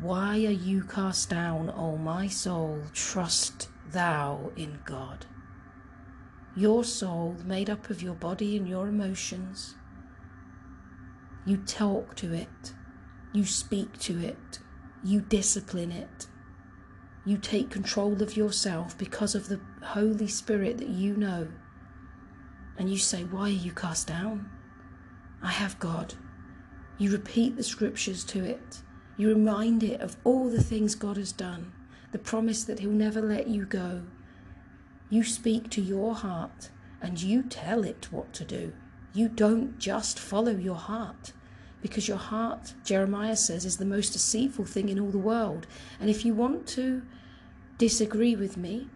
Why 0.00 0.34
are 0.46 0.50
you 0.50 0.82
cast 0.82 1.30
down, 1.30 1.70
O 1.70 1.96
my 1.96 2.28
soul? 2.28 2.82
Trust 2.92 3.68
thou 3.90 4.52
in 4.56 4.80
God. 4.84 5.26
Your 6.56 6.84
soul, 6.84 7.36
made 7.44 7.70
up 7.70 7.88
of 7.90 8.02
your 8.02 8.14
body 8.14 8.56
and 8.56 8.68
your 8.68 8.88
emotions, 8.88 9.74
you 11.46 11.56
talk 11.56 12.14
to 12.16 12.34
it, 12.34 12.74
you 13.32 13.44
speak 13.44 13.98
to 14.00 14.18
it, 14.18 14.58
you 15.02 15.20
discipline 15.20 15.92
it, 15.92 16.26
you 17.24 17.36
take 17.36 17.70
control 17.70 18.22
of 18.22 18.36
yourself 18.36 18.96
because 18.96 19.34
of 19.34 19.48
the 19.48 19.60
Holy 19.82 20.28
Spirit 20.28 20.78
that 20.78 20.88
you 20.88 21.16
know. 21.16 21.48
And 22.78 22.90
you 22.90 22.98
say, 22.98 23.24
Why 23.24 23.42
are 23.42 23.48
you 23.48 23.72
cast 23.72 24.06
down? 24.06 24.50
I 25.42 25.50
have 25.50 25.78
God. 25.78 26.14
You 26.96 27.12
repeat 27.12 27.56
the 27.56 27.62
scriptures 27.62 28.24
to 28.24 28.44
it. 28.44 28.82
You 29.16 29.28
remind 29.28 29.82
it 29.82 30.00
of 30.00 30.16
all 30.24 30.48
the 30.48 30.62
things 30.62 30.94
God 30.94 31.16
has 31.16 31.32
done, 31.32 31.72
the 32.12 32.18
promise 32.18 32.64
that 32.64 32.78
He'll 32.78 32.90
never 32.90 33.20
let 33.20 33.48
you 33.48 33.66
go. 33.66 34.02
You 35.10 35.24
speak 35.24 35.70
to 35.70 35.80
your 35.80 36.14
heart 36.14 36.70
and 37.00 37.20
you 37.20 37.42
tell 37.42 37.84
it 37.84 38.08
what 38.10 38.32
to 38.34 38.44
do. 38.44 38.72
You 39.12 39.28
don't 39.28 39.78
just 39.78 40.18
follow 40.18 40.52
your 40.52 40.76
heart 40.76 41.32
because 41.80 42.08
your 42.08 42.18
heart, 42.18 42.74
Jeremiah 42.84 43.36
says, 43.36 43.64
is 43.64 43.76
the 43.76 43.84
most 43.84 44.12
deceitful 44.12 44.64
thing 44.64 44.88
in 44.88 44.98
all 44.98 45.10
the 45.10 45.18
world. 45.18 45.66
And 46.00 46.10
if 46.10 46.24
you 46.24 46.34
want 46.34 46.66
to 46.68 47.02
disagree 47.78 48.34
with 48.34 48.56
me, 48.56 48.88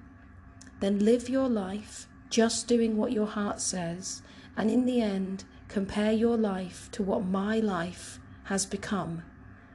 then 0.81 0.99
live 0.99 1.29
your 1.29 1.49
life 1.49 2.09
just 2.29 2.67
doing 2.67 2.97
what 2.97 3.13
your 3.13 3.27
heart 3.27 3.61
says, 3.61 4.23
and 4.57 4.71
in 4.71 4.87
the 4.87 5.01
end, 5.01 5.45
compare 5.69 6.13
your 6.13 6.37
life 6.37 6.89
to 6.93 7.03
what 7.03 7.25
my 7.25 7.59
life 7.61 8.19
has 8.45 8.67
become 8.67 9.23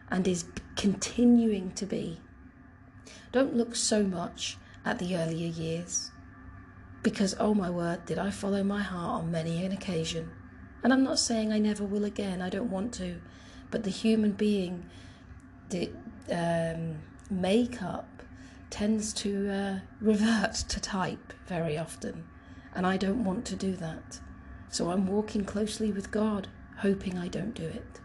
and 0.10 0.28
is 0.28 0.46
continuing 0.76 1.72
to 1.72 1.86
be. 1.86 2.20
Don't 3.32 3.56
look 3.56 3.76
so 3.76 4.04
much 4.04 4.58
at 4.84 5.00
the 5.00 5.16
earlier 5.16 5.48
years, 5.48 6.12
because 7.04 7.36
oh 7.40 7.54
my 7.54 7.70
word, 7.70 8.06
did 8.06 8.18
I 8.18 8.32
follow 8.32 8.64
my 8.64 8.82
heart 8.82 9.24
on 9.24 9.32
many 9.32 9.64
an 9.64 9.72
occasion. 9.72 10.32
And 10.84 10.94
I'm 10.94 11.04
not 11.04 11.20
saying 11.20 11.52
I 11.52 11.60
never 11.60 11.84
will 11.84 12.06
again, 12.06 12.42
I 12.42 12.50
don't 12.50 12.70
want 12.70 12.94
to, 12.96 13.20
but 13.72 13.84
the 13.84 13.90
human 13.90 14.32
being, 14.32 14.86
the 15.70 15.92
um, 16.32 17.00
makeup 17.30 18.24
tends 18.70 19.14
to 19.14 19.50
uh, 19.50 19.80
revert 20.02 20.54
to 20.54 20.80
type 20.80 21.34
very 21.48 21.78
often, 21.78 22.26
and 22.74 22.86
I 22.86 22.98
don't 22.98 23.24
want 23.24 23.46
to 23.46 23.56
do 23.56 23.76
that. 23.78 24.20
So 24.70 24.92
I'm 24.92 25.08
walking 25.08 25.46
closely 25.46 25.92
with 25.92 26.12
God, 26.12 26.48
hoping 26.78 27.18
I 27.18 27.28
don't 27.28 27.54
do 27.54 27.66
it. 27.66 28.00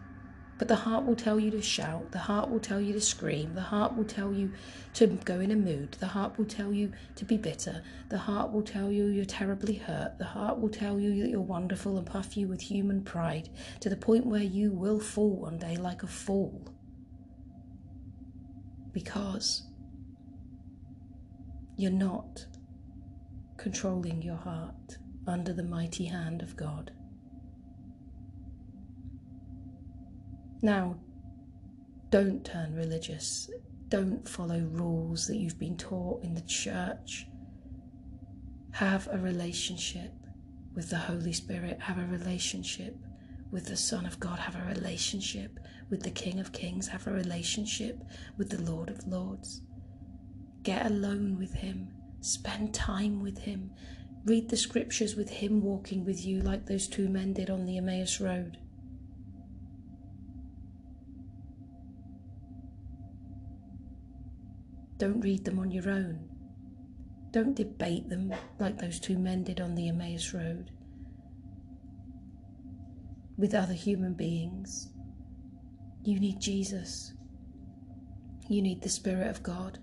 But 0.63 0.69
the 0.69 0.75
heart 0.77 1.05
will 1.05 1.17
tell 1.17 1.41
you 1.41 1.51
to 1.51 1.61
shout, 1.61 2.13
the 2.13 2.19
heart 2.19 2.49
will 2.49 2.61
tell 2.61 2.79
you 2.79 2.93
to 2.93 3.01
scream, 3.01 3.53
the 3.53 3.59
heart 3.59 3.97
will 3.97 4.05
tell 4.05 4.31
you 4.31 4.53
to 4.93 5.07
go 5.07 5.41
in 5.41 5.51
a 5.51 5.57
mood, 5.57 5.97
the 5.99 6.07
heart 6.07 6.37
will 6.37 6.45
tell 6.45 6.71
you 6.71 6.93
to 7.17 7.25
be 7.25 7.35
bitter, 7.35 7.83
the 8.07 8.17
heart 8.17 8.53
will 8.53 8.61
tell 8.61 8.89
you 8.89 9.07
you're 9.07 9.25
terribly 9.25 9.73
hurt, 9.73 10.17
the 10.19 10.23
heart 10.23 10.61
will 10.61 10.69
tell 10.69 11.01
you 11.01 11.21
that 11.21 11.29
you're 11.29 11.41
wonderful 11.41 11.97
and 11.97 12.07
puff 12.07 12.37
you 12.37 12.47
with 12.47 12.61
human 12.61 13.03
pride 13.03 13.49
to 13.81 13.89
the 13.89 13.97
point 13.97 14.25
where 14.25 14.41
you 14.41 14.71
will 14.71 15.01
fall 15.01 15.35
one 15.35 15.57
day 15.57 15.75
like 15.75 16.01
a 16.01 16.07
fool. 16.07 16.73
Because 18.93 19.63
you're 21.75 21.91
not 21.91 22.45
controlling 23.57 24.21
your 24.21 24.37
heart 24.37 24.97
under 25.27 25.51
the 25.51 25.63
mighty 25.63 26.05
hand 26.05 26.41
of 26.41 26.55
God. 26.55 26.93
Now, 30.63 30.95
don't 32.09 32.45
turn 32.45 32.73
religious. 32.73 33.49
Don't 33.89 34.25
follow 34.25 34.59
rules 34.59 35.27
that 35.27 35.35
you've 35.35 35.59
been 35.59 35.75
taught 35.75 36.23
in 36.23 36.33
the 36.35 36.41
church. 36.41 37.27
Have 38.71 39.09
a 39.11 39.17
relationship 39.17 40.13
with 40.73 40.89
the 40.89 40.97
Holy 40.97 41.33
Spirit. 41.33 41.81
Have 41.81 41.97
a 41.97 42.05
relationship 42.05 42.95
with 43.51 43.65
the 43.65 43.75
Son 43.75 44.05
of 44.05 44.21
God. 44.21 44.39
Have 44.39 44.55
a 44.55 44.73
relationship 44.73 45.59
with 45.89 46.01
the 46.01 46.11
King 46.11 46.39
of 46.39 46.53
Kings. 46.53 46.87
Have 46.87 47.07
a 47.07 47.11
relationship 47.11 48.01
with 48.37 48.49
the 48.49 48.61
Lord 48.61 48.89
of 48.89 49.05
Lords. 49.05 49.63
Get 50.63 50.85
alone 50.85 51.37
with 51.37 51.55
Him. 51.55 51.89
Spend 52.21 52.73
time 52.73 53.21
with 53.21 53.39
Him. 53.39 53.69
Read 54.23 54.47
the 54.47 54.55
scriptures 54.55 55.17
with 55.17 55.29
Him 55.29 55.61
walking 55.61 56.05
with 56.05 56.25
you, 56.25 56.39
like 56.39 56.65
those 56.65 56.87
two 56.87 57.09
men 57.09 57.33
did 57.33 57.49
on 57.49 57.65
the 57.65 57.77
Emmaus 57.77 58.21
Road. 58.21 58.59
Don't 64.97 65.21
read 65.21 65.43
them 65.45 65.59
on 65.59 65.71
your 65.71 65.89
own. 65.89 66.29
Don't 67.31 67.55
debate 67.55 68.09
them 68.09 68.33
like 68.59 68.77
those 68.77 68.99
two 68.99 69.17
men 69.17 69.43
did 69.43 69.59
on 69.59 69.75
the 69.75 69.89
Emmaus 69.89 70.33
Road 70.33 70.71
with 73.37 73.55
other 73.55 73.73
human 73.73 74.13
beings. 74.13 74.89
You 76.03 76.19
need 76.19 76.39
Jesus. 76.39 77.13
You 78.47 78.61
need 78.61 78.81
the 78.81 78.89
Spirit 78.89 79.27
of 79.27 79.41
God. 79.41 79.79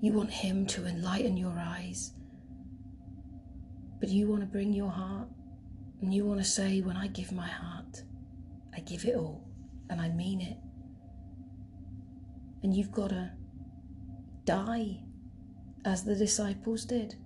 You 0.00 0.12
want 0.12 0.30
Him 0.30 0.66
to 0.66 0.86
enlighten 0.86 1.36
your 1.36 1.56
eyes. 1.58 2.12
But 4.00 4.10
you 4.10 4.28
want 4.28 4.42
to 4.42 4.46
bring 4.46 4.72
your 4.72 4.90
heart 4.90 5.28
and 6.02 6.12
you 6.12 6.26
want 6.26 6.40
to 6.40 6.44
say, 6.44 6.80
When 6.80 6.96
I 6.96 7.06
give 7.06 7.32
my 7.32 7.46
heart, 7.46 8.02
I 8.76 8.80
give 8.80 9.06
it 9.06 9.16
all 9.16 9.48
and 9.88 10.00
I 10.00 10.10
mean 10.10 10.40
it. 10.40 10.58
And 12.62 12.74
you've 12.74 12.92
got 12.92 13.10
to 13.10 13.30
die 14.44 15.00
as 15.84 16.04
the 16.04 16.14
disciples 16.16 16.84
did. 16.84 17.16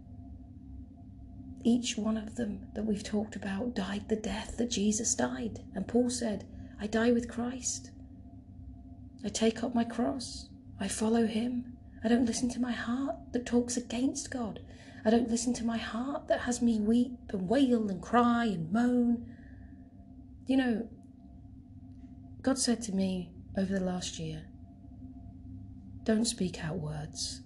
Each 1.64 1.96
one 1.96 2.16
of 2.16 2.36
them 2.36 2.68
that 2.74 2.84
we've 2.84 3.02
talked 3.02 3.36
about 3.36 3.74
died 3.74 4.08
the 4.08 4.16
death 4.16 4.56
that 4.58 4.70
Jesus 4.70 5.14
died. 5.14 5.60
And 5.74 5.86
Paul 5.88 6.10
said, 6.10 6.46
I 6.80 6.86
die 6.86 7.10
with 7.12 7.28
Christ. 7.28 7.90
I 9.24 9.28
take 9.28 9.62
up 9.62 9.74
my 9.74 9.84
cross. 9.84 10.48
I 10.80 10.88
follow 10.88 11.26
him. 11.26 11.76
I 12.04 12.08
don't 12.08 12.26
listen 12.26 12.48
to 12.50 12.60
my 12.60 12.72
heart 12.72 13.16
that 13.32 13.46
talks 13.46 13.76
against 13.76 14.30
God. 14.30 14.60
I 15.04 15.10
don't 15.10 15.28
listen 15.28 15.52
to 15.54 15.64
my 15.64 15.78
heart 15.78 16.28
that 16.28 16.40
has 16.40 16.62
me 16.62 16.78
weep 16.78 17.18
and 17.30 17.48
wail 17.48 17.88
and 17.88 18.00
cry 18.00 18.44
and 18.44 18.72
moan. 18.72 19.26
You 20.46 20.56
know, 20.56 20.88
God 22.42 22.58
said 22.58 22.82
to 22.82 22.92
me 22.92 23.32
over 23.56 23.78
the 23.78 23.84
last 23.84 24.18
year, 24.18 24.44
don't 26.08 26.24
speak 26.24 26.64
out 26.64 26.78
words 26.78 27.42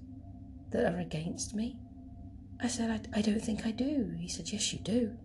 that 0.71 0.85
are 0.85 1.01
against 1.01 1.53
me. 1.53 1.77
I 2.61 2.69
said, 2.69 2.91
I, 3.13 3.19
I 3.19 3.21
don't 3.21 3.43
think 3.43 3.67
I 3.67 3.73
do. 3.73 4.15
He 4.21 4.29
said, 4.29 4.53
Yes, 4.53 4.73
you 4.73 4.79
do. 4.79 5.17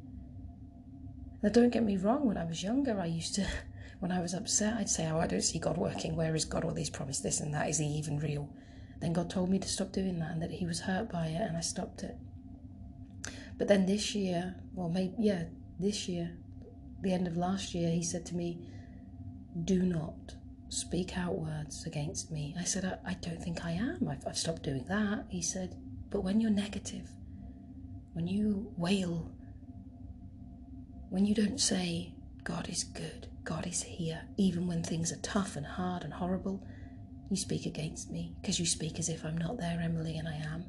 Now, 1.44 1.50
don't 1.50 1.70
get 1.70 1.84
me 1.84 1.98
wrong, 1.98 2.26
when 2.26 2.36
I 2.36 2.46
was 2.46 2.64
younger, 2.64 3.00
I 3.00 3.06
used 3.06 3.36
to, 3.36 3.46
when 4.00 4.12
I 4.12 4.22
was 4.22 4.34
upset, 4.34 4.78
I'd 4.78 4.90
say, 4.90 5.08
Oh, 5.08 5.20
I 5.20 5.28
don't 5.28 5.44
see 5.44 5.60
God 5.60 5.78
working. 5.78 6.16
Where 6.16 6.34
is 6.34 6.46
God? 6.46 6.66
All 6.66 6.74
these 6.74 6.90
promised 6.90 7.22
this 7.22 7.40
and 7.40 7.54
that. 7.54 7.70
Is 7.70 7.78
He 7.78 7.86
even 7.86 8.18
real? 8.18 8.50
Then 9.02 9.14
God 9.14 9.30
told 9.30 9.52
me 9.52 9.60
to 9.60 9.68
stop 9.68 9.92
doing 9.92 10.18
that 10.18 10.32
and 10.32 10.42
that 10.42 10.50
He 10.50 10.66
was 10.66 10.80
hurt 10.80 11.12
by 11.12 11.28
it, 11.28 11.40
and 11.40 11.56
I 11.56 11.62
stopped 11.62 12.02
it. 12.02 12.18
But 13.60 13.68
then 13.68 13.86
this 13.86 14.16
year, 14.16 14.56
well, 14.74 14.90
maybe, 14.90 15.14
yeah, 15.20 15.44
this 15.80 16.08
year, 16.10 16.36
the 17.04 17.14
end 17.14 17.28
of 17.28 17.38
last 17.38 17.76
year, 17.76 17.92
he 17.92 18.02
said 18.02 18.26
to 18.26 18.36
me, 18.36 18.68
Do 19.64 19.84
not 19.84 20.37
speak 20.70 21.18
out 21.18 21.40
words 21.40 21.86
against 21.86 22.32
me. 22.32 22.56
I 22.60 22.64
said, 22.64 22.86
I, 22.86 23.12
I 23.12 23.14
don't 23.16 23.42
think 23.42 23.66
I 23.66 23.72
am. 23.72 24.08
I've, 24.10 24.26
I've 24.28 24.38
stopped 24.38 24.64
doing 24.64 24.86
that. 24.90 25.26
He 25.30 25.42
said, 25.42 25.76
But 26.10 26.24
when 26.24 26.42
you're 26.42 26.52
negative, 26.52 27.10
when 28.14 28.28
you 28.28 28.72
wail, 28.78 29.32
when 31.10 31.26
you 31.26 31.34
don't 31.34 31.60
say, 31.60 32.14
God 32.44 32.70
is 32.70 32.84
good, 32.84 33.28
God 33.44 33.68
is 33.68 33.82
here, 33.82 34.22
even 34.38 34.68
when 34.68 34.84
things 34.84 35.12
are 35.12 35.22
tough 35.22 35.56
and 35.56 35.66
hard 35.66 36.04
and 36.04 36.14
horrible, 36.14 36.66
you 37.30 37.38
speak 37.38 37.66
against 37.66 38.10
me 38.10 38.36
because 38.42 38.60
you 38.60 38.66
speak 38.66 39.00
as 39.00 39.10
if 39.10 39.24
I'm 39.26 39.38
not 39.38 39.58
there, 39.58 39.80
Emily, 39.82 40.18
and 40.18 40.28
I 40.28 40.36
am. 40.36 40.66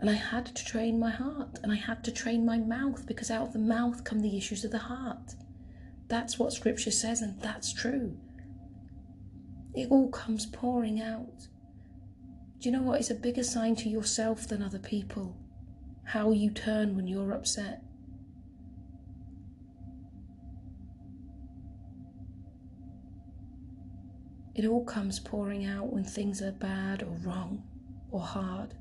And 0.00 0.08
I 0.08 0.14
had 0.14 0.46
to 0.46 0.64
train 0.64 0.98
my 0.98 1.10
heart 1.10 1.58
and 1.62 1.70
I 1.70 1.76
had 1.76 2.02
to 2.04 2.12
train 2.12 2.46
my 2.46 2.58
mouth 2.58 3.06
because 3.06 3.30
out 3.30 3.48
of 3.48 3.52
the 3.52 3.58
mouth 3.58 4.02
come 4.02 4.20
the 4.20 4.36
issues 4.36 4.64
of 4.64 4.70
the 4.70 4.78
heart. 4.78 5.34
That's 6.08 6.38
what 6.38 6.52
scripture 6.52 6.90
says, 6.90 7.20
and 7.20 7.40
that's 7.40 7.72
true. 7.72 8.16
It 9.74 9.90
all 9.90 10.08
comes 10.08 10.46
pouring 10.46 11.00
out. 11.00 11.48
Do 12.58 12.68
you 12.68 12.72
know 12.72 12.82
what 12.82 13.00
is 13.00 13.10
a 13.10 13.14
bigger 13.14 13.44
sign 13.44 13.76
to 13.76 13.88
yourself 13.88 14.46
than 14.48 14.62
other 14.62 14.78
people? 14.78 15.36
How 16.04 16.32
you 16.32 16.50
turn 16.50 16.96
when 16.96 17.06
you're 17.06 17.32
upset. 17.32 17.82
It 24.54 24.66
all 24.66 24.84
comes 24.84 25.20
pouring 25.20 25.64
out 25.64 25.92
when 25.92 26.04
things 26.04 26.42
are 26.42 26.52
bad 26.52 27.02
or 27.02 27.16
wrong 27.24 27.62
or 28.10 28.20
hard. 28.20 28.74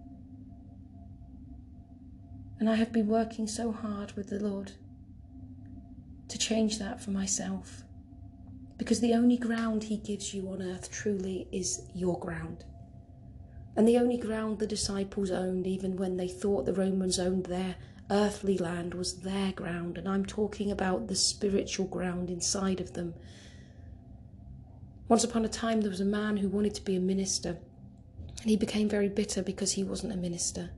And 2.60 2.69
I 2.69 2.75
have 2.75 2.91
been 2.91 3.08
working 3.08 3.48
so 3.48 3.72
hard 3.72 4.12
with 4.13 4.27
the 4.29 4.39
Lord 4.39 4.74
to 6.27 6.38
change 6.38 6.79
that 6.79 7.01
for 7.01 7.12
myself. 7.12 7.84
Because 8.80 9.02
the 9.02 9.14
only 9.14 9.38
ground 9.38 9.84
He 9.84 9.98
gives 9.98 10.34
you 10.34 10.50
on 10.50 10.64
earth 10.64 10.90
truly 10.90 11.48
is 11.52 11.84
your 11.94 12.18
ground. 12.18 12.64
And 13.76 13.88
the 13.88 13.98
only 13.98 14.18
ground 14.18 14.58
the 14.58 14.66
disciples 14.66 15.30
owned, 15.30 15.68
even 15.68 15.98
when 15.98 16.18
they 16.18 16.30
thought 16.30 16.66
the 16.66 16.74
Romans 16.74 17.20
owned 17.20 17.46
their 17.46 17.76
earthly 18.10 18.58
land, 18.58 18.94
was 18.94 19.20
their 19.20 19.52
ground. 19.52 19.98
And 19.98 20.08
I'm 20.08 20.26
talking 20.26 20.72
about 20.72 21.08
the 21.08 21.16
spiritual 21.16 21.88
ground 21.88 22.32
inside 22.32 22.80
of 22.80 22.94
them. 22.94 23.14
Once 25.10 25.26
upon 25.26 25.44
a 25.44 25.50
time, 25.50 25.82
there 25.82 25.92
was 25.92 26.02
a 26.02 26.06
man 26.06 26.38
who 26.38 26.48
wanted 26.48 26.74
to 26.76 26.86
be 26.86 26.96
a 26.96 27.02
minister. 27.02 27.58
And 28.42 28.50
he 28.50 28.56
became 28.56 28.88
very 28.88 29.10
bitter 29.10 29.44
because 29.44 29.74
he 29.74 29.84
wasn't 29.84 30.14
a 30.14 30.18
minister. 30.18 30.72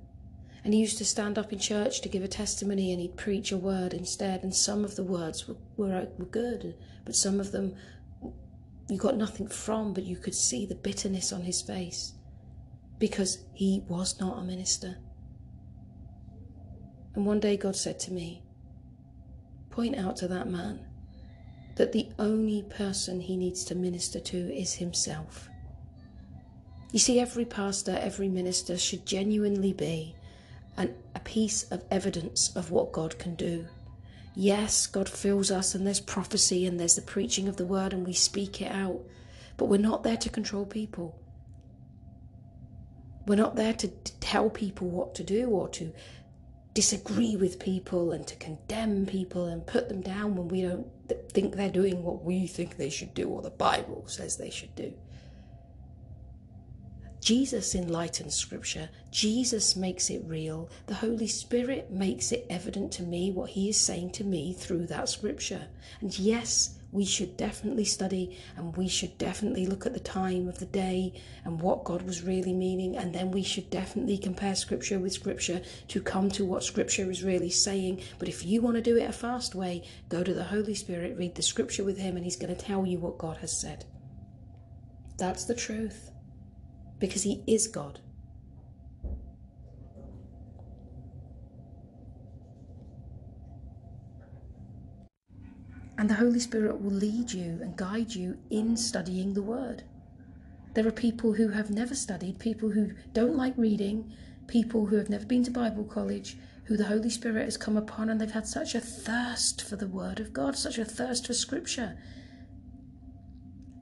And 0.63 0.73
he 0.73 0.79
used 0.79 0.99
to 0.99 1.05
stand 1.05 1.37
up 1.37 1.51
in 1.51 1.59
church 1.59 2.01
to 2.01 2.09
give 2.09 2.23
a 2.23 2.27
testimony 2.27 2.91
and 2.91 3.01
he'd 3.01 3.17
preach 3.17 3.51
a 3.51 3.57
word 3.57 3.93
instead. 3.93 4.43
And 4.43 4.53
some 4.53 4.85
of 4.85 4.95
the 4.95 5.03
words 5.03 5.47
were, 5.47 5.55
were, 5.75 6.07
were 6.17 6.25
good, 6.25 6.75
but 7.03 7.15
some 7.15 7.39
of 7.39 7.51
them 7.51 7.75
you 8.91 8.97
got 8.97 9.15
nothing 9.15 9.47
from, 9.47 9.93
but 9.93 10.03
you 10.03 10.17
could 10.17 10.35
see 10.35 10.65
the 10.65 10.75
bitterness 10.75 11.31
on 11.31 11.43
his 11.43 11.61
face 11.61 12.13
because 12.99 13.45
he 13.53 13.83
was 13.87 14.19
not 14.19 14.37
a 14.37 14.43
minister. 14.43 14.97
And 17.15 17.25
one 17.25 17.39
day 17.39 17.55
God 17.55 17.75
said 17.75 17.99
to 18.01 18.11
me, 18.11 18.43
Point 19.69 19.95
out 19.95 20.17
to 20.17 20.27
that 20.27 20.49
man 20.49 20.85
that 21.75 21.93
the 21.93 22.09
only 22.19 22.63
person 22.63 23.21
he 23.21 23.37
needs 23.37 23.63
to 23.65 23.75
minister 23.75 24.19
to 24.19 24.53
is 24.53 24.73
himself. 24.73 25.49
You 26.91 26.99
see, 26.99 27.19
every 27.21 27.45
pastor, 27.45 27.97
every 28.01 28.27
minister 28.27 28.77
should 28.77 29.05
genuinely 29.05 29.71
be 29.71 30.15
an, 30.77 30.95
a 31.15 31.19
piece 31.19 31.63
of 31.63 31.83
evidence 31.91 32.55
of 32.55 32.71
what 32.71 32.91
God 32.91 33.17
can 33.19 33.35
do. 33.35 33.67
Yes, 34.33 34.87
God 34.87 35.09
fills 35.09 35.51
us, 35.51 35.75
and 35.75 35.85
there's 35.85 35.99
prophecy, 35.99 36.65
and 36.65 36.79
there's 36.79 36.95
the 36.95 37.01
preaching 37.01 37.47
of 37.47 37.57
the 37.57 37.65
word, 37.65 37.93
and 37.93 38.05
we 38.05 38.13
speak 38.13 38.61
it 38.61 38.71
out. 38.71 39.01
But 39.57 39.65
we're 39.65 39.77
not 39.77 40.03
there 40.03 40.17
to 40.17 40.29
control 40.29 40.65
people. 40.65 41.19
We're 43.27 43.35
not 43.35 43.55
there 43.55 43.73
to 43.73 43.87
tell 44.19 44.49
people 44.49 44.89
what 44.89 45.13
to 45.15 45.23
do 45.23 45.49
or 45.49 45.67
to 45.69 45.93
disagree 46.73 47.35
with 47.35 47.59
people 47.59 48.13
and 48.13 48.25
to 48.27 48.35
condemn 48.37 49.05
people 49.05 49.45
and 49.45 49.65
put 49.67 49.89
them 49.89 50.01
down 50.01 50.35
when 50.35 50.47
we 50.47 50.61
don't 50.61 50.87
think 51.31 51.55
they're 51.55 51.69
doing 51.69 52.01
what 52.01 52.23
we 52.23 52.47
think 52.47 52.77
they 52.77 52.89
should 52.89 53.13
do 53.13 53.27
or 53.27 53.41
the 53.41 53.49
Bible 53.49 54.05
says 54.07 54.37
they 54.37 54.49
should 54.49 54.73
do. 54.75 54.93
Jesus 57.21 57.75
enlightens 57.75 58.33
Scripture. 58.33 58.89
Jesus 59.11 59.75
makes 59.75 60.09
it 60.09 60.23
real. 60.25 60.71
The 60.87 60.95
Holy 60.95 61.27
Spirit 61.27 61.91
makes 61.91 62.31
it 62.31 62.47
evident 62.49 62.91
to 62.93 63.03
me 63.03 63.29
what 63.31 63.51
He 63.51 63.69
is 63.69 63.77
saying 63.77 64.13
to 64.13 64.23
me 64.23 64.53
through 64.53 64.87
that 64.87 65.07
Scripture. 65.07 65.67
And 66.01 66.17
yes, 66.17 66.79
we 66.91 67.05
should 67.05 67.37
definitely 67.37 67.85
study 67.85 68.39
and 68.57 68.75
we 68.75 68.87
should 68.87 69.19
definitely 69.19 69.67
look 69.67 69.85
at 69.85 69.93
the 69.93 69.99
time 69.99 70.47
of 70.47 70.57
the 70.57 70.65
day 70.65 71.13
and 71.45 71.61
what 71.61 71.83
God 71.83 72.01
was 72.01 72.23
really 72.23 72.53
meaning. 72.53 72.97
And 72.97 73.13
then 73.13 73.29
we 73.29 73.43
should 73.43 73.69
definitely 73.69 74.17
compare 74.17 74.55
Scripture 74.55 74.97
with 74.97 75.13
Scripture 75.13 75.61
to 75.89 76.01
come 76.01 76.27
to 76.31 76.43
what 76.43 76.63
Scripture 76.63 77.11
is 77.11 77.23
really 77.23 77.51
saying. 77.51 78.01
But 78.17 78.29
if 78.29 78.43
you 78.43 78.61
want 78.61 78.77
to 78.77 78.81
do 78.81 78.97
it 78.97 79.07
a 79.07 79.13
fast 79.13 79.53
way, 79.53 79.83
go 80.09 80.23
to 80.23 80.33
the 80.33 80.45
Holy 80.45 80.73
Spirit, 80.73 81.17
read 81.19 81.35
the 81.35 81.43
Scripture 81.43 81.83
with 81.83 81.99
Him, 81.99 82.15
and 82.15 82.25
He's 82.25 82.35
going 82.35 82.53
to 82.53 82.59
tell 82.59 82.83
you 82.83 82.97
what 82.97 83.19
God 83.19 83.37
has 83.37 83.55
said. 83.55 83.85
That's 85.19 85.45
the 85.45 85.53
truth 85.53 86.10
because 87.01 87.23
He 87.23 87.43
is 87.45 87.67
God. 87.67 87.99
And 95.97 96.09
the 96.09 96.15
Holy 96.15 96.39
Spirit 96.39 96.81
will 96.81 96.91
lead 96.91 97.31
you 97.31 97.59
and 97.61 97.75
guide 97.75 98.15
you 98.15 98.37
in 98.49 98.77
studying 98.77 99.33
the 99.33 99.41
Word. 99.41 99.83
There 100.73 100.87
are 100.87 100.91
people 100.91 101.33
who 101.33 101.49
have 101.49 101.69
never 101.69 101.93
studied, 101.93 102.39
people 102.39 102.69
who 102.69 102.91
don't 103.11 103.35
like 103.35 103.57
reading, 103.57 104.13
people 104.47 104.85
who 104.85 104.95
have 104.95 105.09
never 105.09 105.25
been 105.25 105.43
to 105.43 105.51
Bible 105.51 105.83
college, 105.83 106.37
who 106.65 106.77
the 106.77 106.85
Holy 106.85 107.09
Spirit 107.09 107.45
has 107.45 107.57
come 107.57 107.75
upon 107.75 108.09
and 108.09 108.21
they've 108.21 108.31
had 108.31 108.47
such 108.47 108.73
a 108.73 108.79
thirst 108.79 109.61
for 109.61 109.75
the 109.75 109.87
Word 109.87 110.19
of 110.19 110.31
God, 110.31 110.55
such 110.55 110.77
a 110.77 110.85
thirst 110.85 111.27
for 111.27 111.33
Scripture. 111.33 111.97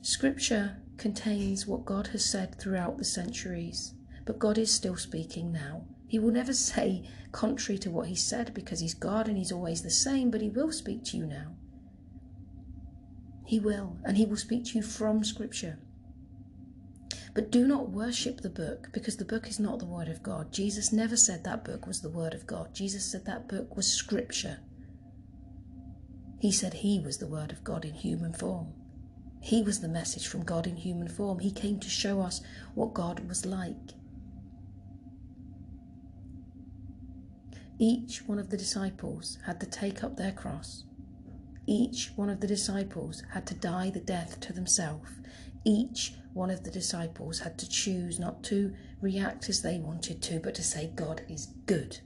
Scripture 0.01 0.77
contains 0.99 1.65
what 1.65 1.85
God 1.85 2.07
has 2.07 2.23
said 2.23 2.55
throughout 2.55 2.97
the 2.97 3.05
centuries, 3.05 3.93
but 4.25 4.37
God 4.37 4.57
is 4.57 4.71
still 4.71 4.97
speaking 4.97 5.51
now. 5.51 5.85
He 6.07 6.19
will 6.19 6.31
never 6.31 6.53
say 6.71 7.09
contrary 7.31 7.79
to 7.79 7.89
what 7.89 8.07
He 8.07 8.15
said 8.15 8.53
because 8.53 8.81
He's 8.81 8.93
God 8.93 9.27
and 9.27 9.37
He's 9.37 9.51
always 9.51 9.81
the 9.81 9.89
same, 9.89 10.29
but 10.29 10.41
He 10.41 10.49
will 10.49 10.71
speak 10.71 11.03
to 11.05 11.17
you 11.17 11.25
now. 11.25 11.55
He 13.45 13.59
will, 13.59 13.97
and 14.03 14.17
He 14.17 14.25
will 14.25 14.37
speak 14.37 14.65
to 14.65 14.77
you 14.77 14.83
from 14.83 15.23
Scripture. 15.23 15.79
But 17.33 17.51
do 17.51 17.65
not 17.65 17.89
worship 17.89 18.41
the 18.41 18.49
book 18.49 18.89
because 18.91 19.17
the 19.17 19.25
book 19.25 19.47
is 19.47 19.59
not 19.59 19.79
the 19.79 19.85
Word 19.85 20.07
of 20.07 20.21
God. 20.21 20.51
Jesus 20.51 20.91
never 20.91 21.15
said 21.15 21.43
that 21.43 21.63
book 21.63 21.87
was 21.87 22.01
the 22.01 22.09
Word 22.09 22.33
of 22.33 22.45
God. 22.45 22.75
Jesus 22.75 23.09
said 23.11 23.25
that 23.25 23.47
book 23.47 23.75
was 23.75 23.91
Scripture. 23.91 24.59
He 26.39 26.51
said 26.51 26.73
He 26.73 26.99
was 26.99 27.17
the 27.17 27.27
Word 27.27 27.51
of 27.51 27.63
God 27.63 27.85
in 27.85 27.93
human 27.93 28.33
form. 28.33 28.73
He 29.41 29.61
was 29.61 29.79
the 29.79 29.87
message 29.87 30.27
from 30.27 30.43
God 30.43 30.67
in 30.67 30.75
human 30.75 31.07
form. 31.07 31.39
He 31.39 31.51
came 31.51 31.79
to 31.79 31.89
show 31.89 32.21
us 32.21 32.41
what 32.75 32.93
God 32.93 33.27
was 33.27 33.45
like. 33.45 33.93
Each 37.77 38.21
one 38.27 38.39
of 38.39 38.49
the 38.49 38.57
disciples 38.57 39.37
had 39.45 39.59
to 39.61 39.65
take 39.65 40.03
up 40.03 40.17
their 40.17 40.33
cross. 40.33 40.83
Each 41.65 42.11
one 42.15 42.29
of 42.29 42.41
the 42.41 42.47
disciples 42.47 43.23
had 43.31 43.47
to 43.47 43.53
die 43.53 43.89
the 43.89 44.01
death 44.01 44.39
to 44.41 44.53
themselves. 44.53 45.09
Each 45.63 46.13
one 46.33 46.49
of 46.49 46.63
the 46.63 46.71
disciples 46.71 47.39
had 47.39 47.57
to 47.59 47.69
choose 47.69 48.19
not 48.19 48.43
to 48.45 48.73
react 49.01 49.47
as 49.49 49.61
they 49.61 49.77
wanted 49.77 50.21
to, 50.23 50.39
but 50.39 50.55
to 50.55 50.63
say, 50.63 50.91
God 50.95 51.21
is 51.29 51.47
good. 51.65 51.99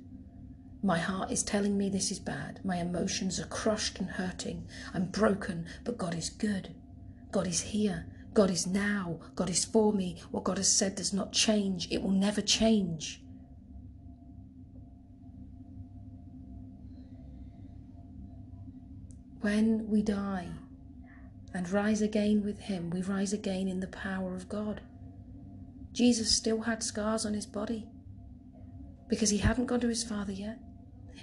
My 0.84 1.00
heart 1.00 1.32
is 1.32 1.43
telling 1.43 1.78
me 1.78 1.89
this 1.89 2.12
is 2.12 2.19
bad. 2.19 2.60
My 2.63 2.78
emotions 2.78 3.39
are 3.39 3.46
crushed 3.48 4.00
and 4.00 4.10
hurting. 4.10 4.67
I'm 4.93 5.06
broken, 5.06 5.65
but 5.86 5.98
God 5.98 6.13
is 6.13 6.30
good. 6.30 6.76
God 7.34 7.48
is 7.48 7.60
here. 7.60 8.06
God 8.34 8.50
is 8.50 8.65
now. 8.65 9.19
God 9.36 9.50
is 9.50 9.65
for 9.65 9.91
me. 9.91 10.22
What 10.32 10.46
God 10.46 10.58
has 10.58 10.72
said 10.72 10.96
does 10.96 11.12
not 11.13 11.34
change. 11.34 11.88
It 11.91 12.02
will 12.02 12.12
never 12.12 12.41
change. 12.41 13.22
When 19.41 19.89
we 19.89 20.02
die 20.02 20.48
and 21.54 21.69
rise 21.69 22.02
again 22.02 22.43
with 22.46 22.60
Him, 22.60 22.89
we 22.89 23.02
rise 23.02 23.34
again 23.34 23.67
in 23.67 23.82
the 23.82 23.88
power 23.88 24.34
of 24.34 24.48
God. 24.48 24.82
Jesus 25.93 26.36
still 26.36 26.62
had 26.62 26.82
scars 26.82 27.26
on 27.26 27.36
his 27.36 27.46
body 27.46 27.88
because 29.08 29.30
he 29.30 29.38
hadn't 29.38 29.67
gone 29.67 29.80
to 29.82 29.88
his 29.88 30.04
Father 30.04 30.32
yet. 30.32 30.60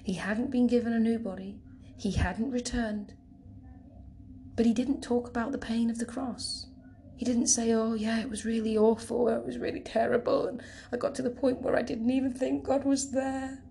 He 0.04 0.14
hadn't 0.14 0.52
been 0.52 0.68
given 0.68 0.92
a 0.92 1.00
new 1.00 1.18
body. 1.18 1.60
He 1.96 2.12
hadn't 2.12 2.52
returned. 2.52 3.14
But 4.60 4.66
he 4.66 4.74
didn't 4.74 5.00
talk 5.00 5.26
about 5.26 5.52
the 5.52 5.56
pain 5.56 5.88
of 5.88 5.96
the 5.96 6.04
cross. 6.04 6.66
He 7.16 7.24
didn't 7.24 7.46
say, 7.46 7.72
oh, 7.72 7.94
yeah, 7.94 8.20
it 8.20 8.28
was 8.28 8.44
really 8.44 8.76
awful, 8.76 9.26
it 9.28 9.46
was 9.46 9.56
really 9.56 9.80
terrible, 9.80 10.48
and 10.48 10.62
I 10.92 10.98
got 10.98 11.14
to 11.14 11.22
the 11.22 11.30
point 11.30 11.62
where 11.62 11.76
I 11.76 11.80
didn't 11.80 12.10
even 12.10 12.34
think 12.34 12.64
God 12.64 12.84
was 12.84 13.10
there. 13.10 13.64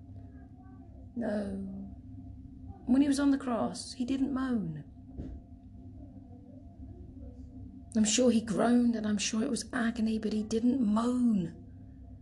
No. 1.15 1.63
When 2.87 3.03
he 3.03 3.07
was 3.07 3.19
on 3.19 3.29
the 3.29 3.37
cross, 3.37 3.93
he 3.93 4.03
didn't 4.03 4.33
moan. 4.33 4.83
I'm 7.95 8.03
sure 8.03 8.31
he 8.31 8.41
groaned 8.41 8.95
and 8.95 9.05
I'm 9.05 9.19
sure 9.19 9.43
it 9.43 9.51
was 9.51 9.65
agony, 9.71 10.17
but 10.17 10.33
he 10.33 10.41
didn't 10.41 10.81
moan. 10.81 11.53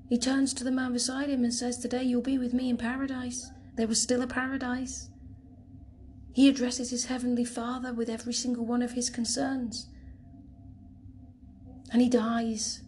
He 0.10 0.18
turns 0.18 0.54
to 0.56 0.66
the 0.66 0.72
man 0.72 0.92
beside 0.92 1.30
him 1.30 1.46
and 1.46 1.54
says, 1.54 1.78
Today 1.78 2.04
you'll 2.04 2.22
be 2.22 2.38
with 2.38 2.54
me 2.54 2.70
in 2.70 2.76
paradise. 2.76 3.50
There 3.78 3.88
was 3.88 4.02
still 4.02 4.24
a 4.24 4.28
paradise. 4.28 5.10
He 6.38 6.48
addresses 6.48 6.92
his 6.92 7.06
heavenly 7.06 7.44
Father 7.44 7.92
with 7.92 8.12
every 8.12 8.32
single 8.32 8.64
one 8.64 8.84
of 8.84 8.92
his 8.92 9.10
concerns. 9.10 9.88
And 11.92 12.00
he 12.00 12.10
dies, 12.10 12.84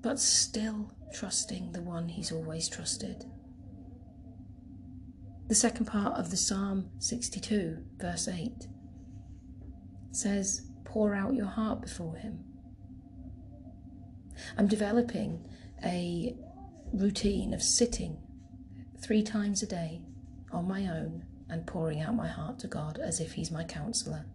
but 0.00 0.20
still 0.20 0.94
trusting 1.12 1.72
the 1.72 1.82
one 1.82 2.08
he's 2.08 2.30
always 2.30 2.68
trusted. 2.68 3.24
The 5.48 5.56
second 5.56 5.86
part 5.86 6.16
of 6.16 6.30
the 6.30 6.36
Psalm 6.36 6.88
62, 7.00 7.78
verse 7.98 8.28
8, 8.28 8.68
says, 10.12 10.68
Pour 10.84 11.16
out 11.16 11.34
your 11.34 11.46
heart 11.46 11.80
before 11.80 12.14
him. 12.14 12.44
I'm 14.56 14.68
developing 14.68 15.44
a 15.84 16.36
routine 16.92 17.52
of 17.52 17.60
sitting 17.60 18.18
three 19.00 19.24
times 19.24 19.64
a 19.64 19.66
day 19.66 20.02
on 20.52 20.68
my 20.68 20.86
own 20.86 21.24
and 21.48 21.66
pouring 21.66 22.00
out 22.00 22.14
my 22.14 22.28
heart 22.28 22.58
to 22.60 22.66
God 22.66 22.98
as 23.02 23.20
if 23.20 23.32
He's 23.32 23.50
my 23.50 23.64
counselor. 23.64 24.26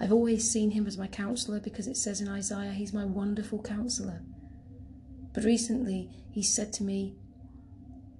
I've 0.00 0.12
always 0.12 0.50
seen 0.50 0.72
Him 0.72 0.86
as 0.86 0.98
my 0.98 1.06
counselor 1.06 1.60
because 1.60 1.86
it 1.86 1.96
says 1.96 2.20
in 2.20 2.28
Isaiah, 2.28 2.72
He's 2.72 2.92
my 2.92 3.04
wonderful 3.04 3.62
counselor. 3.62 4.22
But 5.32 5.44
recently, 5.44 6.10
He 6.30 6.42
said 6.42 6.72
to 6.74 6.82
me, 6.82 7.16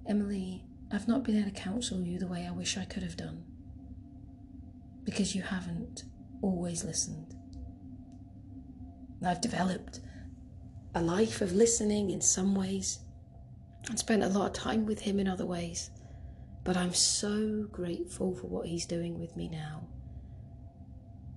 Emily, 0.07 0.65
I've 0.91 1.07
not 1.07 1.23
been 1.23 1.37
able 1.37 1.51
to 1.51 1.55
counsel 1.55 2.01
you 2.01 2.17
the 2.17 2.27
way 2.27 2.47
I 2.47 2.51
wish 2.51 2.77
I 2.77 2.85
could 2.85 3.03
have 3.03 3.17
done 3.17 3.43
because 5.03 5.35
you 5.35 5.41
haven't 5.41 6.03
always 6.41 6.83
listened. 6.83 7.35
I've 9.25 9.41
developed 9.41 9.99
a 10.95 11.01
life 11.01 11.41
of 11.41 11.53
listening 11.53 12.09
in 12.09 12.21
some 12.21 12.55
ways 12.55 12.99
and 13.87 13.99
spent 13.99 14.23
a 14.23 14.27
lot 14.27 14.47
of 14.47 14.53
time 14.53 14.85
with 14.85 14.99
him 14.99 15.19
in 15.19 15.27
other 15.27 15.45
ways. 15.45 15.91
But 16.63 16.77
I'm 16.77 16.93
so 16.93 17.67
grateful 17.71 18.35
for 18.35 18.47
what 18.47 18.67
he's 18.67 18.85
doing 18.85 19.19
with 19.19 19.35
me 19.35 19.49
now. 19.49 19.87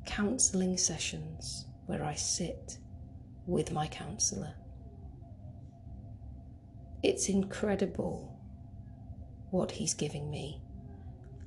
Counselling 0.05 0.77
sessions 0.77 1.67
where 1.87 2.05
I 2.05 2.15
sit 2.15 2.79
with 3.47 3.73
my 3.73 3.87
counsellor. 3.87 4.55
It's 7.03 7.29
incredible 7.29 8.39
what 9.51 9.71
he's 9.71 9.95
giving 9.95 10.31
me 10.31 10.63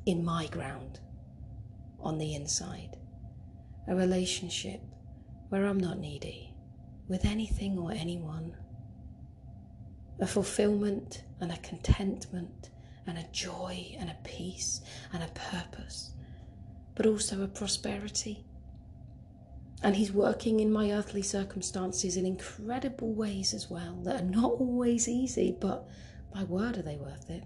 in 0.06 0.24
my 0.24 0.48
ground 0.48 1.00
on 2.00 2.18
the 2.18 2.36
inside. 2.36 2.98
A 3.88 3.96
relationship 3.96 4.82
where 5.50 5.66
I'm 5.66 5.80
not 5.80 6.00
needy 6.00 6.54
with 7.08 7.26
anything 7.26 7.78
or 7.78 7.92
anyone. 7.92 8.56
A 10.20 10.28
fulfillment 10.28 11.24
and 11.40 11.52
a 11.52 11.58
contentment 11.58 12.70
and 13.08 13.18
a 13.18 13.26
joy 13.32 13.96
and 14.00 14.10
a 14.10 14.18
peace 14.24 14.82
and 15.14 15.24
a 15.24 15.28
purpose, 15.28 16.12
but 16.96 17.06
also 17.06 17.44
a 17.44 17.48
prosperity. 17.48 18.46
And 19.84 19.96
He's 19.96 20.12
working 20.12 20.60
in 20.60 20.72
my 20.72 20.92
earthly 20.92 21.22
circumstances 21.22 22.18
in 22.18 22.26
incredible 22.26 23.14
ways 23.14 23.54
as 23.54 23.70
well 23.70 24.00
that 24.04 24.22
are 24.22 24.26
not 24.26 24.54
always 24.54 25.08
easy, 25.08 25.56
but 25.60 25.88
my 26.34 26.44
word, 26.44 26.78
are 26.78 26.82
they 26.82 26.98
worth 26.98 27.30
it? 27.30 27.44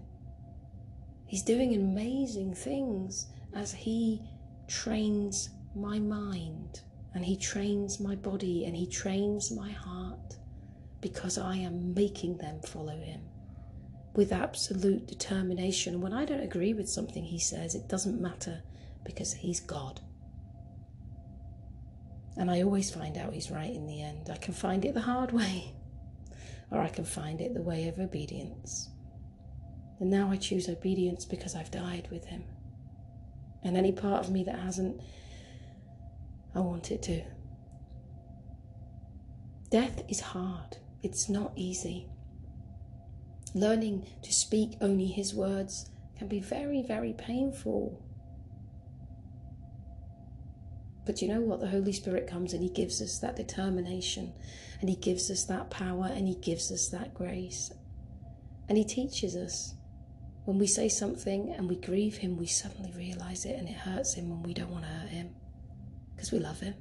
He's 1.26 1.42
doing 1.42 1.74
amazing 1.74 2.54
things 2.54 3.26
as 3.54 3.72
He 3.72 4.22
trains 4.66 5.50
my 5.76 5.98
mind 5.98 6.80
and 7.14 7.24
He 7.24 7.36
trains 7.36 8.00
my 8.00 8.14
body 8.14 8.64
and 8.64 8.74
He 8.74 8.86
trains 8.86 9.50
my 9.50 9.70
heart 9.70 10.36
because 11.00 11.38
I 11.38 11.56
am 11.56 11.94
making 11.94 12.38
them 12.38 12.60
follow 12.62 12.96
Him 12.96 13.20
with 14.14 14.32
absolute 14.32 15.06
determination. 15.06 16.00
When 16.00 16.12
I 16.12 16.24
don't 16.24 16.40
agree 16.40 16.74
with 16.74 16.88
something 16.88 17.24
He 17.24 17.38
says, 17.38 17.74
it 17.74 17.88
doesn't 17.88 18.20
matter 18.20 18.62
because 19.04 19.32
He's 19.32 19.60
God. 19.60 20.00
And 22.36 22.50
I 22.50 22.62
always 22.62 22.90
find 22.90 23.16
out 23.16 23.32
He's 23.32 23.50
right 23.50 23.72
in 23.72 23.86
the 23.86 24.02
end. 24.02 24.30
I 24.30 24.36
can 24.36 24.54
find 24.54 24.84
it 24.84 24.94
the 24.94 25.00
hard 25.00 25.32
way, 25.32 25.72
or 26.70 26.80
I 26.80 26.88
can 26.88 27.04
find 27.04 27.40
it 27.40 27.54
the 27.54 27.62
way 27.62 27.88
of 27.88 27.98
obedience. 27.98 28.88
And 30.00 30.10
now 30.10 30.30
I 30.30 30.36
choose 30.36 30.68
obedience 30.68 31.24
because 31.24 31.54
I've 31.54 31.70
died 31.70 32.08
with 32.10 32.24
Him. 32.24 32.44
And 33.62 33.76
any 33.76 33.92
part 33.92 34.24
of 34.24 34.30
me 34.30 34.44
that 34.44 34.58
hasn't 34.58 35.00
I 36.54 36.60
want 36.60 36.90
it 36.90 37.02
to. 37.02 37.22
Death 39.70 40.02
is 40.08 40.20
hard, 40.20 40.78
it's 41.02 41.28
not 41.28 41.52
easy. 41.54 42.08
Learning 43.54 44.06
to 44.22 44.32
speak 44.32 44.76
only 44.80 45.06
His 45.06 45.34
words 45.34 45.90
can 46.16 46.28
be 46.28 46.40
very, 46.40 46.82
very 46.82 47.12
painful. 47.12 48.04
But 51.06 51.20
you 51.20 51.28
know 51.28 51.40
what? 51.40 51.60
The 51.60 51.68
Holy 51.68 51.92
Spirit 51.92 52.28
comes 52.28 52.52
and 52.52 52.62
He 52.62 52.68
gives 52.68 53.02
us 53.02 53.18
that 53.18 53.36
determination, 53.36 54.32
and 54.80 54.88
He 54.88 54.96
gives 54.96 55.30
us 55.30 55.44
that 55.46 55.70
power, 55.70 56.10
and 56.12 56.28
He 56.28 56.36
gives 56.36 56.70
us 56.70 56.88
that 56.90 57.14
grace. 57.14 57.72
And 58.68 58.78
He 58.78 58.84
teaches 58.84 59.34
us. 59.34 59.74
When 60.44 60.58
we 60.58 60.66
say 60.66 60.88
something 60.88 61.52
and 61.52 61.68
we 61.68 61.76
grieve 61.76 62.16
Him, 62.16 62.36
we 62.36 62.46
suddenly 62.46 62.92
realize 62.96 63.44
it 63.44 63.58
and 63.58 63.68
it 63.68 63.76
hurts 63.76 64.14
Him 64.14 64.32
and 64.32 64.44
we 64.44 64.54
don't 64.54 64.70
want 64.70 64.84
to 64.84 64.90
hurt 64.90 65.10
Him 65.10 65.34
because 66.14 66.32
we 66.32 66.38
love 66.38 66.60
Him 66.60 66.74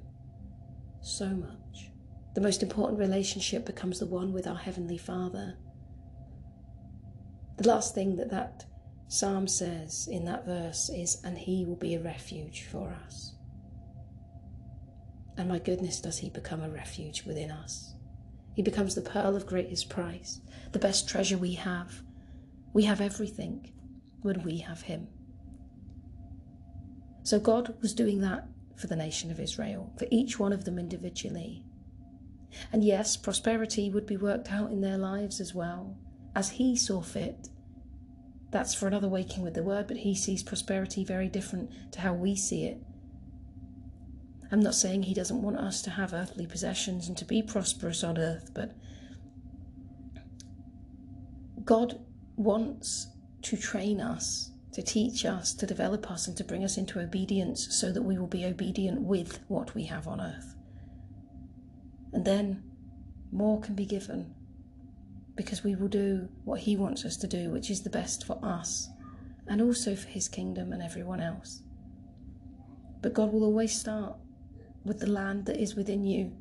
so 1.02 1.28
much. 1.28 1.92
The 2.36 2.42
most 2.42 2.64
important 2.64 3.00
relationship 3.00 3.66
becomes 3.66 4.00
the 4.00 4.06
one 4.06 4.34
with 4.34 4.48
our 4.48 4.56
Heavenly 4.56 4.98
Father. 4.98 5.58
The 7.60 7.68
last 7.68 7.94
thing 7.94 8.16
that 8.16 8.32
that 8.32 8.64
psalm 9.10 9.46
says 9.46 10.08
in 10.10 10.24
that 10.24 10.46
verse 10.46 10.90
is, 10.90 11.22
and 11.26 11.38
He 11.38 11.66
will 11.66 11.76
be 11.76 11.96
a 11.96 12.02
refuge 12.02 12.64
for 12.72 12.96
us. 13.06 13.36
And 15.38 15.50
my 15.50 15.60
goodness, 15.60 16.00
does 16.00 16.18
He 16.18 16.30
become 16.30 16.62
a 16.62 16.70
refuge 16.70 17.26
within 17.26 17.52
us? 17.52 17.96
He 18.56 18.62
becomes 18.62 18.96
the 18.96 19.02
pearl 19.02 19.36
of 19.36 19.46
greatest 19.46 19.90
price, 19.90 20.40
the 20.72 20.80
best 20.80 21.10
treasure 21.10 21.38
we 21.38 21.56
have. 21.56 22.02
We 22.72 22.86
have 22.86 23.02
everything 23.02 23.74
when 24.22 24.42
we 24.44 24.60
have 24.60 24.84
Him. 24.84 25.10
So 27.24 27.42
God 27.42 27.76
was 27.82 27.94
doing 27.94 28.22
that 28.22 28.48
for 28.78 28.88
the 28.88 28.96
nation 28.96 29.32
of 29.32 29.40
Israel, 29.42 29.92
for 30.00 30.08
each 30.10 30.40
one 30.40 30.54
of 30.54 30.64
them 30.64 30.80
individually. 30.80 31.66
And 32.72 32.86
yes, 32.86 33.18
prosperity 33.18 33.90
would 33.90 34.06
be 34.06 34.16
worked 34.16 34.50
out 34.50 34.72
in 34.72 34.80
their 34.80 34.98
lives 34.98 35.42
as 35.42 35.54
well, 35.54 35.98
as 36.40 36.52
He 36.52 36.74
saw 36.74 37.02
fit. 37.02 37.50
That's 38.50 38.74
for 38.74 38.88
another 38.88 39.10
waking 39.10 39.44
with 39.44 39.56
the 39.56 39.62
word, 39.62 39.88
but 39.88 39.98
He 39.98 40.16
sees 40.16 40.42
prosperity 40.42 41.04
very 41.04 41.28
different 41.28 41.70
to 41.92 42.00
how 42.00 42.14
we 42.14 42.34
see 42.34 42.64
it. 42.64 42.82
I'm 44.50 44.62
not 44.62 44.74
saying 44.74 45.04
He 45.04 45.14
doesn't 45.14 45.42
want 45.42 45.58
us 45.58 45.82
to 45.82 45.90
have 45.90 46.14
earthly 46.14 46.48
possessions 46.48 47.10
and 47.10 47.18
to 47.18 47.26
be 47.26 47.44
prosperous 47.44 48.06
on 48.06 48.18
earth, 48.18 48.52
but 48.56 48.72
God 51.66 52.00
wants 52.38 53.08
to 53.42 53.58
train 53.58 54.00
us 54.00 54.52
to 54.72 54.82
teach 54.82 55.26
us, 55.26 55.54
to 55.56 55.66
develop 55.66 56.10
us, 56.10 56.26
and 56.28 56.38
to 56.38 56.44
bring 56.46 56.64
us 56.64 56.78
into 56.78 57.02
obedience 57.02 57.68
so 57.76 57.92
that 57.92 58.04
we 58.04 58.18
will 58.18 58.28
be 58.28 58.46
obedient 58.46 59.02
with 59.02 59.40
what 59.50 59.76
we 59.76 59.84
have 59.86 60.08
on 60.08 60.22
earth. 60.22 60.56
And 62.14 62.24
then 62.24 62.64
more 63.30 63.60
can 63.60 63.76
be 63.76 63.86
given 63.86 64.36
because 65.40 65.64
we 65.64 65.74
will 65.74 65.88
do 65.88 66.28
what 66.44 66.60
He 66.60 66.76
wants 66.76 67.06
us 67.06 67.16
to 67.18 67.28
do, 67.28 67.50
which 67.50 67.70
is 67.70 67.82
the 67.82 67.90
best 67.90 68.26
for 68.26 68.38
us 68.44 68.90
and 69.48 69.62
also 69.62 69.96
for 69.96 70.10
His 70.10 70.28
kingdom 70.28 70.74
and 70.74 70.84
everyone 70.84 71.22
else. 71.22 71.64
But 73.02 73.14
God 73.14 73.32
will 73.32 73.46
always 73.46 73.80
start 73.80 74.18
with 74.84 75.00
the 75.00 75.10
land 75.10 75.46
that 75.46 75.56
is 75.56 75.76
within 75.76 76.04
you 76.04 76.34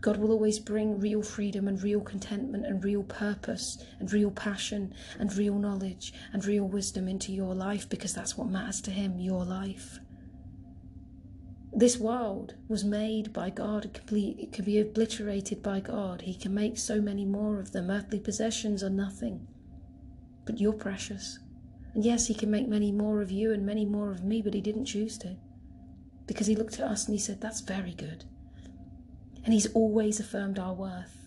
God 0.00 0.16
will 0.16 0.30
always 0.30 0.60
bring 0.60 1.00
real 1.00 1.22
freedom 1.22 1.66
and 1.66 1.82
real 1.82 2.00
contentment 2.00 2.64
and 2.64 2.84
real 2.84 3.02
purpose 3.02 3.84
and 3.98 4.12
real 4.12 4.30
passion 4.30 4.94
and 5.18 5.34
real 5.34 5.58
knowledge 5.58 6.12
and 6.32 6.44
real 6.44 6.68
wisdom 6.68 7.08
into 7.08 7.32
your 7.32 7.54
life 7.54 7.88
because 7.88 8.14
that's 8.14 8.36
what 8.36 8.48
matters 8.48 8.80
to 8.82 8.92
Him, 8.92 9.18
your 9.18 9.44
life. 9.44 9.98
This 11.72 11.98
world 11.98 12.54
was 12.66 12.84
made 12.84 13.32
by 13.32 13.50
God, 13.50 13.84
it 13.84 13.94
can, 13.94 14.14
be, 14.14 14.48
it 14.52 14.64
be 14.64 14.78
obliterated 14.78 15.62
by 15.62 15.80
God. 15.80 16.22
He 16.22 16.34
can 16.34 16.54
make 16.54 16.78
so 16.78 17.00
many 17.00 17.24
more 17.24 17.60
of 17.60 17.72
them. 17.72 17.90
Earthly 17.90 18.20
possessions 18.20 18.82
are 18.82 18.90
nothing, 18.90 19.46
but 20.46 20.60
you're 20.60 20.72
precious. 20.72 21.38
And 21.94 22.04
yes, 22.04 22.26
He 22.26 22.34
can 22.34 22.50
make 22.50 22.68
many 22.68 22.90
more 22.90 23.20
of 23.20 23.30
you 23.30 23.52
and 23.52 23.66
many 23.66 23.84
more 23.84 24.10
of 24.10 24.24
me, 24.24 24.40
but 24.42 24.54
He 24.54 24.60
didn't 24.60 24.86
choose 24.86 25.18
to 25.18 25.36
because 26.26 26.46
He 26.46 26.56
looked 26.56 26.80
at 26.80 26.88
us 26.88 27.06
and 27.06 27.14
He 27.14 27.20
said, 27.20 27.40
That's 27.40 27.60
very 27.60 27.94
good. 27.94 28.24
And 29.44 29.52
He's 29.52 29.72
always 29.72 30.18
affirmed 30.18 30.58
our 30.58 30.74
worth. 30.74 31.18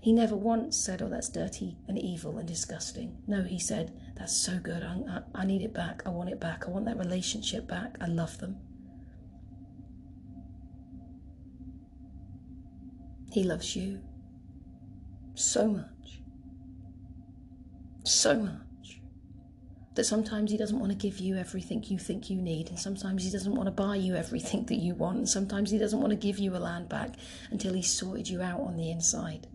He 0.00 0.12
never 0.12 0.36
once 0.36 0.76
said, 0.76 1.00
Oh, 1.00 1.08
that's 1.08 1.30
dirty 1.30 1.78
and 1.88 1.98
evil 1.98 2.36
and 2.36 2.46
disgusting. 2.46 3.16
No, 3.26 3.42
he 3.42 3.58
said, 3.58 3.98
That's 4.16 4.36
so 4.36 4.58
good. 4.58 4.82
I, 4.82 4.98
I, 5.08 5.42
I 5.42 5.46
need 5.46 5.62
it 5.62 5.72
back. 5.72 6.02
I 6.04 6.10
want 6.10 6.28
it 6.28 6.38
back. 6.38 6.64
I 6.66 6.70
want 6.70 6.84
that 6.84 6.98
relationship 6.98 7.66
back. 7.66 7.96
I 8.02 8.06
love 8.06 8.36
them. 8.38 8.58
He 13.34 13.42
loves 13.42 13.74
you 13.74 13.98
so 15.34 15.66
much. 15.66 16.20
So 18.04 18.38
much. 18.38 19.00
That 19.96 20.04
sometimes 20.04 20.52
He 20.52 20.56
doesn't 20.56 20.78
want 20.78 20.92
to 20.92 20.96
give 20.96 21.18
you 21.18 21.34
everything 21.34 21.82
you 21.82 21.98
think 21.98 22.30
you 22.30 22.40
need, 22.40 22.68
and 22.68 22.78
sometimes 22.78 23.24
He 23.24 23.32
doesn't 23.32 23.56
want 23.56 23.66
to 23.66 23.72
buy 23.72 23.96
you 23.96 24.14
everything 24.14 24.66
that 24.66 24.76
you 24.76 24.94
want, 24.94 25.16
and 25.18 25.28
sometimes 25.28 25.72
He 25.72 25.78
doesn't 25.78 25.98
want 25.98 26.10
to 26.10 26.16
give 26.16 26.38
you 26.38 26.54
a 26.54 26.58
land 26.58 26.88
back 26.88 27.16
until 27.50 27.74
He's 27.74 27.90
sorted 27.90 28.28
you 28.28 28.40
out 28.40 28.60
on 28.60 28.76
the 28.76 28.88
inside. 28.92 29.48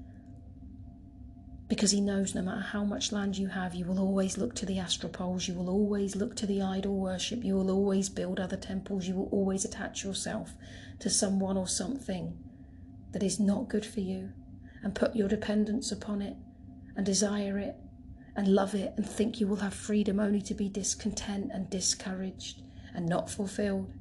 Because 1.70 1.92
He 1.92 2.02
knows 2.02 2.36
no 2.36 2.42
matter 2.42 2.60
how 2.60 2.84
much 2.84 3.13
land 3.13 3.38
you 3.38 3.48
have, 3.48 3.76
you 3.76 3.86
will 3.86 4.00
always 4.00 4.38
look 4.38 4.56
to 4.56 4.65
the 4.65 4.80
Asherah 4.80 5.08
poles, 5.08 5.48
you 5.48 5.54
will 5.54 5.70
always 5.70 6.18
look 6.18 6.36
to 6.36 6.46
the 6.46 6.62
idol 6.62 6.98
worship, 6.98 7.46
you 7.46 7.56
will 7.56 7.72
always 7.72 8.10
build 8.10 8.42
other 8.42 8.58
temples, 8.58 9.08
you 9.08 9.15
will 9.15 9.30
always 9.32 9.63
attach 9.63 10.04
yourself 10.04 10.54
to 11.00 11.10
someone 11.10 11.56
or 11.56 11.65
something 11.65 12.38
that 13.12 13.24
is 13.24 13.39
not 13.39 13.69
good 13.69 13.86
for 13.86 14.00
you 14.00 14.32
and 14.84 14.95
put 14.95 15.15
your 15.15 15.28
dependence 15.28 15.91
upon 15.91 16.22
it 16.22 16.36
and 16.95 17.06
desire 17.06 17.58
it 17.58 17.76
and 18.36 18.48
love 18.48 18.76
it 18.76 18.93
and 18.95 19.08
think 19.08 19.39
you 19.39 19.48
will 19.48 19.58
have 19.58 19.74
freedom 19.74 20.19
only 20.19 20.41
to 20.41 20.54
be 20.54 20.69
discontent 20.69 21.52
and 21.54 21.69
discouraged 21.69 22.62
and 22.93 23.08
not 23.08 23.30
fulfilled. 23.30 23.91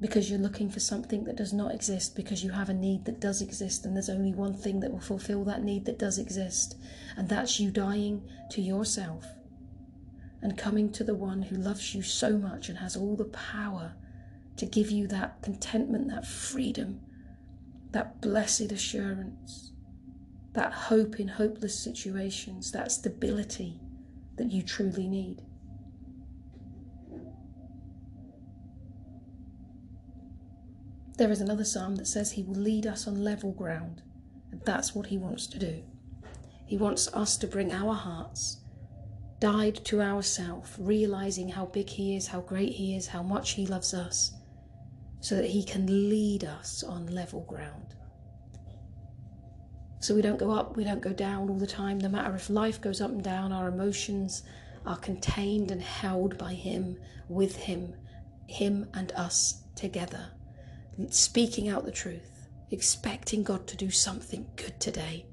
Because 0.00 0.28
you're 0.28 0.38
looking 0.38 0.68
for 0.68 0.80
something 0.80 1.24
that 1.24 1.36
does 1.36 1.52
not 1.52 1.72
exist 1.72 2.14
because 2.14 2.44
you 2.44 2.50
have 2.50 2.68
a 2.68 2.74
need 2.74 3.04
that 3.06 3.20
does 3.20 3.40
exist 3.40 3.86
and 3.86 3.94
there's 3.94 4.10
only 4.10 4.34
one 4.34 4.52
thing 4.52 4.80
that 4.80 4.90
will 4.90 5.00
fulfill 5.00 5.44
that 5.44 5.62
need 5.62 5.86
that 5.86 5.98
does 5.98 6.18
exist 6.18 6.76
and 7.16 7.28
that's 7.28 7.58
you 7.58 7.70
dying 7.70 8.22
to 8.50 8.60
yourself 8.60 9.24
and 10.42 10.58
coming 10.58 10.92
to 10.92 11.04
the 11.04 11.14
one 11.14 11.40
who 11.42 11.56
loves 11.56 11.94
you 11.94 12.02
so 12.02 12.36
much 12.36 12.68
and 12.68 12.78
has 12.78 12.96
all 12.96 13.16
the 13.16 13.24
power 13.24 13.94
to 14.56 14.66
give 14.66 14.90
you 14.90 15.06
that 15.06 15.40
contentment 15.42 16.08
that 16.08 16.26
freedom 16.26 17.00
that 17.94 18.20
blessed 18.20 18.72
assurance, 18.72 19.72
that 20.52 20.72
hope 20.72 21.20
in 21.20 21.28
hopeless 21.28 21.78
situations, 21.78 22.72
that 22.72 22.90
stability 22.90 23.80
that 24.36 24.50
you 24.50 24.62
truly 24.62 25.06
need. 25.06 25.40
There 31.16 31.30
is 31.30 31.40
another 31.40 31.64
psalm 31.64 31.94
that 31.94 32.08
says 32.08 32.32
he 32.32 32.42
will 32.42 32.56
lead 32.56 32.84
us 32.84 33.06
on 33.06 33.22
level 33.22 33.52
ground, 33.52 34.02
and 34.50 34.60
that's 34.62 34.92
what 34.92 35.06
he 35.06 35.16
wants 35.16 35.46
to 35.46 35.60
do. 35.60 35.84
He 36.66 36.76
wants 36.76 37.06
us 37.14 37.36
to 37.36 37.46
bring 37.46 37.72
our 37.72 37.94
hearts 37.94 38.58
died 39.40 39.84
to 39.84 40.00
ourself, 40.00 40.74
realizing 40.78 41.50
how 41.50 41.66
big 41.66 41.90
he 41.90 42.16
is, 42.16 42.28
how 42.28 42.40
great 42.40 42.72
he 42.72 42.96
is, 42.96 43.08
how 43.08 43.22
much 43.22 43.52
he 43.52 43.66
loves 43.66 43.92
us, 43.92 44.32
so 45.24 45.36
that 45.36 45.46
He 45.46 45.64
can 45.64 46.10
lead 46.10 46.44
us 46.44 46.82
on 46.82 47.06
level 47.06 47.40
ground. 47.48 47.94
So 50.00 50.14
we 50.14 50.20
don't 50.20 50.38
go 50.38 50.50
up, 50.50 50.76
we 50.76 50.84
don't 50.84 51.00
go 51.00 51.14
down 51.14 51.48
all 51.48 51.56
the 51.56 51.66
time. 51.66 51.96
No 51.96 52.10
matter 52.10 52.34
if 52.34 52.50
life 52.50 52.78
goes 52.78 53.00
up 53.00 53.10
and 53.10 53.24
down, 53.24 53.50
our 53.50 53.68
emotions 53.68 54.42
are 54.84 54.98
contained 54.98 55.70
and 55.70 55.80
held 55.80 56.36
by 56.36 56.52
Him, 56.52 56.98
with 57.30 57.56
Him, 57.56 57.94
Him 58.48 58.86
and 58.92 59.12
us 59.12 59.62
together. 59.74 60.28
Speaking 61.08 61.70
out 61.70 61.86
the 61.86 61.90
truth, 61.90 62.50
expecting 62.70 63.42
God 63.42 63.66
to 63.68 63.78
do 63.78 63.90
something 63.90 64.46
good 64.56 64.78
today, 64.78 65.24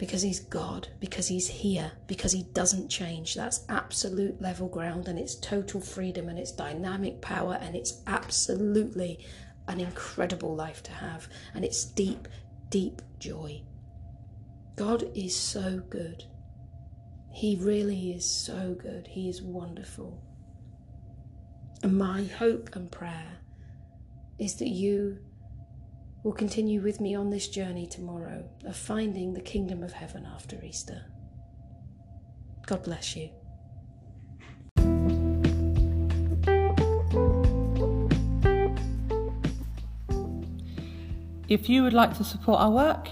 because 0.00 0.22
he's 0.22 0.40
God, 0.40 0.88
because 0.98 1.28
he's 1.28 1.46
here, 1.46 1.92
because 2.06 2.32
he 2.32 2.44
doesn't 2.54 2.88
change. 2.88 3.34
That's 3.34 3.66
absolute 3.68 4.40
level 4.40 4.66
ground 4.66 5.08
and 5.08 5.18
it's 5.18 5.34
total 5.34 5.78
freedom 5.78 6.30
and 6.30 6.38
it's 6.38 6.52
dynamic 6.52 7.20
power 7.20 7.58
and 7.60 7.76
it's 7.76 8.00
absolutely 8.06 9.26
an 9.68 9.78
incredible 9.78 10.56
life 10.56 10.82
to 10.84 10.92
have 10.92 11.28
and 11.54 11.66
it's 11.66 11.84
deep, 11.84 12.28
deep 12.70 13.02
joy. 13.18 13.60
God 14.74 15.04
is 15.14 15.36
so 15.36 15.82
good. 15.90 16.24
He 17.30 17.58
really 17.60 18.12
is 18.12 18.24
so 18.24 18.74
good. 18.80 19.06
He 19.06 19.28
is 19.28 19.42
wonderful. 19.42 20.24
And 21.82 21.98
my 21.98 22.22
hope 22.22 22.74
and 22.74 22.90
prayer 22.90 23.36
is 24.38 24.54
that 24.56 24.68
you 24.68 25.18
will 26.22 26.32
continue 26.32 26.80
with 26.82 27.00
me 27.00 27.14
on 27.14 27.30
this 27.30 27.48
journey 27.48 27.86
tomorrow 27.86 28.44
of 28.64 28.76
finding 28.76 29.32
the 29.32 29.40
kingdom 29.40 29.82
of 29.82 29.92
heaven 29.92 30.26
after 30.26 30.62
Easter. 30.62 31.06
God 32.66 32.82
bless 32.84 33.16
you. 33.16 33.30
If 41.48 41.68
you 41.68 41.82
would 41.82 41.92
like 41.92 42.16
to 42.18 42.24
support 42.24 42.60
our 42.60 42.70
work, 42.70 43.08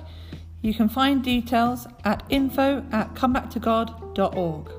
you 0.62 0.73
can 0.73 0.88
find 0.88 1.25
details 1.25 1.88
at 2.05 2.23
info 2.29 2.85
at 2.92 3.14
comebacktogod.org. 3.14 4.78